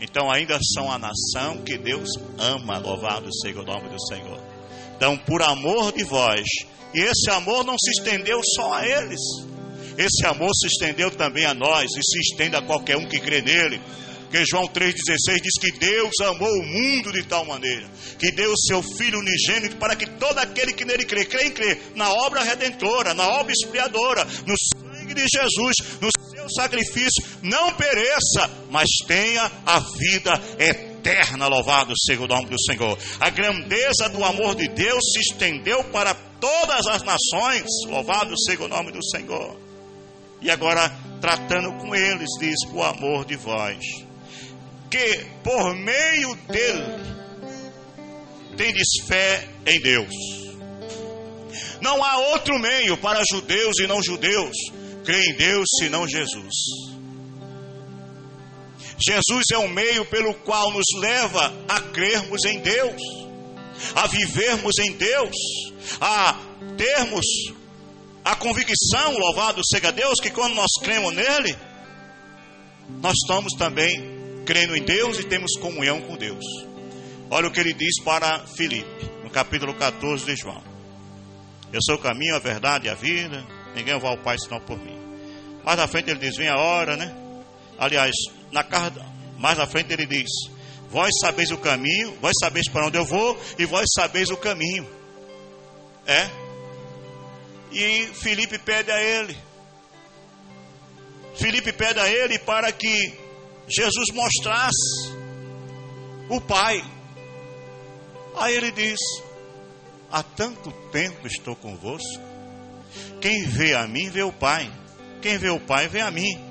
Então 0.00 0.30
ainda 0.30 0.58
são 0.74 0.90
a 0.90 0.98
nação 0.98 1.58
que 1.62 1.76
Deus 1.76 2.08
ama, 2.38 2.78
louvado 2.78 3.28
seja 3.42 3.60
o 3.60 3.64
nome 3.64 3.88
do 3.88 4.00
Senhor. 4.06 4.49
Então, 5.00 5.16
por 5.16 5.40
amor 5.40 5.92
de 5.92 6.04
vós, 6.04 6.44
e 6.92 7.00
esse 7.00 7.30
amor 7.30 7.64
não 7.64 7.74
se 7.82 7.90
estendeu 7.90 8.38
só 8.54 8.74
a 8.74 8.86
eles. 8.86 9.18
Esse 9.96 10.26
amor 10.26 10.50
se 10.54 10.66
estendeu 10.66 11.10
também 11.10 11.46
a 11.46 11.54
nós 11.54 11.90
e 11.90 12.02
se 12.02 12.18
estende 12.18 12.54
a 12.54 12.60
qualquer 12.60 12.98
um 12.98 13.08
que 13.08 13.18
crê 13.18 13.40
nele. 13.40 13.80
Porque 14.24 14.44
João 14.44 14.68
3,16 14.68 15.40
diz 15.42 15.58
que 15.58 15.72
Deus 15.78 16.12
amou 16.20 16.50
o 16.50 16.66
mundo 16.66 17.12
de 17.14 17.22
tal 17.22 17.46
maneira 17.46 17.88
que 18.18 18.30
deu 18.30 18.52
o 18.52 18.58
seu 18.58 18.82
Filho 18.82 19.18
unigênito 19.18 19.76
para 19.76 19.96
que 19.96 20.04
todo 20.04 20.38
aquele 20.38 20.74
que 20.74 20.84
nele 20.84 21.06
crê, 21.06 21.24
crê 21.24 21.46
em 21.46 21.50
crê 21.50 21.78
na 21.94 22.12
obra 22.12 22.44
redentora, 22.44 23.14
na 23.14 23.26
obra 23.26 23.54
expiadora, 23.54 24.26
no 24.46 24.54
sangue 24.76 25.14
de 25.14 25.22
Jesus, 25.22 25.76
no 25.98 26.10
seu 26.30 26.50
sacrifício, 26.50 27.24
não 27.42 27.72
pereça, 27.72 28.50
mas 28.68 28.86
tenha 29.06 29.50
a 29.64 29.80
vida 29.80 30.40
eterna 30.58 30.89
eterna, 31.00 31.48
louvado 31.48 31.92
seja 31.98 32.22
o 32.22 32.28
nome 32.28 32.50
do 32.50 32.60
Senhor. 32.60 32.98
A 33.18 33.30
grandeza 33.30 34.08
do 34.10 34.22
amor 34.24 34.54
de 34.54 34.68
Deus 34.68 35.00
se 35.12 35.20
estendeu 35.20 35.82
para 35.84 36.14
todas 36.14 36.86
as 36.86 37.02
nações, 37.02 37.64
louvado 37.86 38.34
seja 38.44 38.64
o 38.64 38.68
nome 38.68 38.92
do 38.92 39.04
Senhor. 39.04 39.56
E 40.40 40.50
agora, 40.50 40.90
tratando 41.20 41.72
com 41.78 41.94
eles, 41.94 42.28
diz: 42.38 42.56
o 42.72 42.82
amor 42.82 43.24
de 43.24 43.36
vós, 43.36 43.78
que 44.90 45.26
por 45.42 45.74
meio 45.74 46.34
dele 46.48 47.20
tendes 48.56 48.88
fé 49.06 49.48
em 49.66 49.80
Deus. 49.80 50.14
Não 51.80 52.04
há 52.04 52.18
outro 52.32 52.58
meio 52.58 52.96
para 52.98 53.22
judeus 53.30 53.78
e 53.80 53.86
não 53.86 54.02
judeus 54.02 54.54
crer 55.04 55.24
em 55.30 55.36
Deus 55.36 55.66
senão 55.78 56.06
Jesus. 56.06 56.99
Jesus 59.02 59.44
é 59.52 59.58
o 59.58 59.68
meio 59.68 60.04
pelo 60.04 60.34
qual 60.34 60.70
nos 60.72 60.86
leva 60.98 61.52
a 61.68 61.80
crermos 61.80 62.44
em 62.44 62.60
Deus, 62.60 63.02
a 63.94 64.06
vivermos 64.06 64.78
em 64.78 64.92
Deus, 64.92 65.36
a 66.00 66.36
termos 66.76 67.24
a 68.24 68.36
convicção, 68.36 69.16
louvado 69.16 69.62
seja 69.64 69.90
Deus, 69.90 70.20
que 70.20 70.30
quando 70.30 70.54
nós 70.54 70.70
cremos 70.82 71.14
nele, 71.14 71.56
nós 73.00 73.14
estamos 73.14 73.54
também 73.54 74.42
crendo 74.44 74.76
em 74.76 74.82
Deus 74.82 75.18
e 75.18 75.24
temos 75.24 75.56
comunhão 75.58 76.02
com 76.02 76.16
Deus. 76.16 76.44
Olha 77.30 77.48
o 77.48 77.50
que 77.50 77.60
ele 77.60 77.72
diz 77.72 78.02
para 78.04 78.46
Filipe, 78.46 79.10
no 79.24 79.30
capítulo 79.30 79.74
14 79.74 80.26
de 80.26 80.36
João: 80.36 80.62
Eu 81.72 81.80
sou 81.82 81.94
o 81.94 81.98
caminho, 82.00 82.36
a 82.36 82.38
verdade 82.38 82.86
e 82.86 82.90
a 82.90 82.94
vida, 82.94 83.46
ninguém 83.74 83.98
vai 83.98 84.10
ao 84.10 84.18
Pai 84.18 84.36
senão 84.38 84.60
por 84.60 84.78
mim. 84.78 84.98
Mais 85.64 85.78
na 85.78 85.86
frente 85.86 86.10
ele 86.10 86.20
diz: 86.20 86.36
Vem 86.36 86.48
a 86.48 86.56
hora, 86.56 86.96
né? 86.96 87.14
Aliás, 87.78 88.14
na 88.52 88.64
carta, 88.64 89.04
mais 89.38 89.58
na 89.58 89.66
frente 89.66 89.92
ele 89.92 90.06
diz: 90.06 90.28
Vós 90.90 91.10
sabeis 91.20 91.50
o 91.50 91.58
caminho, 91.58 92.16
vós 92.20 92.32
sabeis 92.40 92.68
para 92.68 92.86
onde 92.86 92.98
eu 92.98 93.04
vou 93.04 93.40
e 93.58 93.64
vós 93.64 93.86
sabeis 93.94 94.28
o 94.30 94.36
caminho. 94.36 94.88
É? 96.06 96.28
E 97.72 98.06
Felipe 98.14 98.58
pede 98.58 98.90
a 98.90 99.00
ele. 99.00 99.36
Felipe 101.36 101.72
pede 101.72 102.00
a 102.00 102.08
ele 102.08 102.38
para 102.38 102.72
que 102.72 103.14
Jesus 103.68 104.10
mostrasse 104.12 105.12
o 106.28 106.40
Pai. 106.40 106.84
Aí 108.36 108.56
ele 108.56 108.72
diz: 108.72 108.98
Há 110.10 110.22
tanto 110.22 110.72
tempo 110.90 111.26
estou 111.26 111.54
convosco. 111.54 112.20
Quem 113.20 113.46
vê 113.46 113.74
a 113.74 113.86
mim, 113.86 114.10
vê 114.10 114.22
o 114.22 114.32
Pai. 114.32 114.70
Quem 115.22 115.38
vê 115.38 115.50
o 115.50 115.60
Pai, 115.60 115.86
vê 115.86 116.00
a 116.00 116.10
mim. 116.10 116.49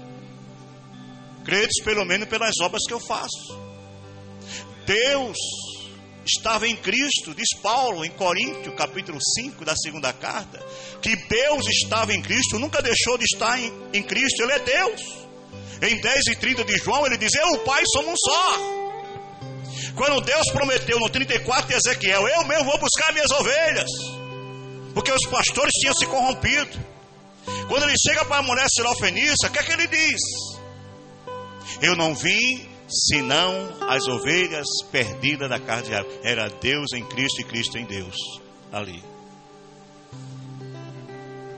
Credes 1.49 1.83
pelo 1.83 2.05
menos 2.05 2.29
pelas 2.29 2.53
obras 2.62 2.83
que 2.88 2.93
eu 2.93 2.99
faço. 2.99 3.59
Deus 4.85 5.35
estava 6.23 6.67
em 6.67 6.75
Cristo, 6.75 7.33
diz 7.33 7.59
Paulo 7.59 8.05
em 8.05 8.12
Coríntios, 8.12 8.75
capítulo 8.75 9.17
5 9.19 9.65
da 9.65 9.75
segunda 9.75 10.13
carta, 10.13 10.63
que 11.01 11.15
Deus 11.15 11.65
estava 11.67 12.13
em 12.13 12.21
Cristo, 12.21 12.59
nunca 12.59 12.83
deixou 12.83 13.17
de 13.17 13.23
estar 13.23 13.59
em, 13.59 13.73
em 13.93 14.03
Cristo, 14.03 14.43
Ele 14.43 14.51
é 14.51 14.59
Deus. 14.59 15.01
Em 15.81 15.99
10 15.99 16.27
e 16.27 16.35
30 16.35 16.63
de 16.65 16.77
João, 16.77 17.07
ele 17.07 17.17
diz: 17.17 17.33
Eu, 17.33 17.47
o 17.47 17.59
Pai, 17.59 17.81
somos 17.93 18.12
um 18.12 18.15
só. 18.15 18.57
Quando 19.95 20.21
Deus 20.21 20.51
prometeu 20.51 20.99
no 20.99 21.09
34 21.09 21.67
de 21.67 21.73
Ezequiel: 21.73 22.27
Eu 22.27 22.43
mesmo 22.43 22.65
vou 22.65 22.77
buscar 22.77 23.12
minhas 23.12 23.31
ovelhas, 23.31 23.89
porque 24.93 25.12
os 25.12 25.25
pastores 25.25 25.71
tinham 25.79 25.95
se 25.95 26.05
corrompido. 26.05 26.77
Quando 27.67 27.83
ele 27.83 27.95
chega 28.05 28.23
para 28.25 28.38
a 28.38 28.43
mulher 28.43 28.67
sirofenícia, 28.69 29.47
o 29.47 29.51
que 29.51 29.59
é 29.59 29.63
que 29.63 29.71
ele 29.71 29.88
diz? 29.88 30.58
Eu 31.82 31.95
não 31.95 32.13
vim 32.15 32.67
senão 32.89 33.77
as 33.88 34.08
ovelhas 34.08 34.67
perdidas 34.91 35.49
da 35.49 35.60
casa 35.60 35.84
de 35.84 35.89
Israel. 35.89 36.08
Era 36.23 36.49
Deus 36.49 36.91
em 36.93 37.05
Cristo 37.05 37.41
e 37.41 37.43
Cristo 37.43 37.77
em 37.77 37.86
Deus 37.86 38.15
ali. 38.71 39.03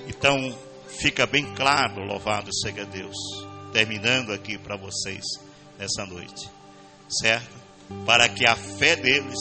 Então, 0.08 0.56
fica 0.88 1.26
bem 1.26 1.46
claro, 1.56 2.04
louvado 2.06 2.54
seja 2.54 2.86
Deus, 2.86 3.16
terminando 3.72 4.32
aqui 4.32 4.58
para 4.58 4.76
vocês 4.76 5.24
nessa 5.80 6.06
noite, 6.06 6.50
certo? 7.22 7.50
Para 8.06 8.30
que 8.30 8.46
a 8.46 8.56
fé 8.56 8.96
deles 8.96 9.40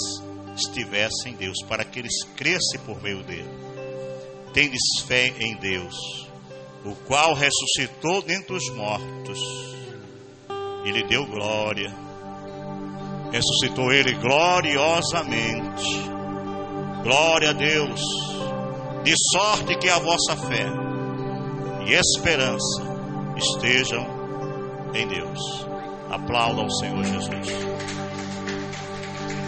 estivesse 0.57 1.29
em 1.29 1.35
Deus, 1.35 1.59
para 1.69 1.85
que 1.85 1.99
eles 1.99 2.25
crescem 2.37 2.81
por 2.87 3.03
meio 3.03 3.23
dele. 3.25 3.49
Tendes 4.55 4.81
fé 5.07 5.35
em 5.39 5.57
Deus, 5.57 5.95
o 6.85 6.95
qual 7.07 7.35
ressuscitou 7.35 8.23
dentre 8.23 8.55
os 8.55 8.69
mortos 8.71 9.39
e 10.85 10.91
lhe 10.91 11.03
deu 11.05 11.27
glória. 11.27 11.93
Ressuscitou 13.33 13.93
ele 13.93 14.15
gloriosamente. 14.15 16.11
Glória 17.03 17.51
a 17.51 17.53
Deus. 17.53 18.01
De 19.05 19.15
sorte 19.33 19.77
que 19.79 19.89
a 19.89 19.99
vossa 19.99 20.37
fé 20.37 20.67
e 21.87 21.93
esperança 21.93 22.83
estejam 23.37 24.07
em 24.95 25.07
Deus. 25.07 25.67
Aplauda 26.11 26.63
ao 26.63 26.71
Senhor 26.71 27.05
Jesus. 27.05 28.00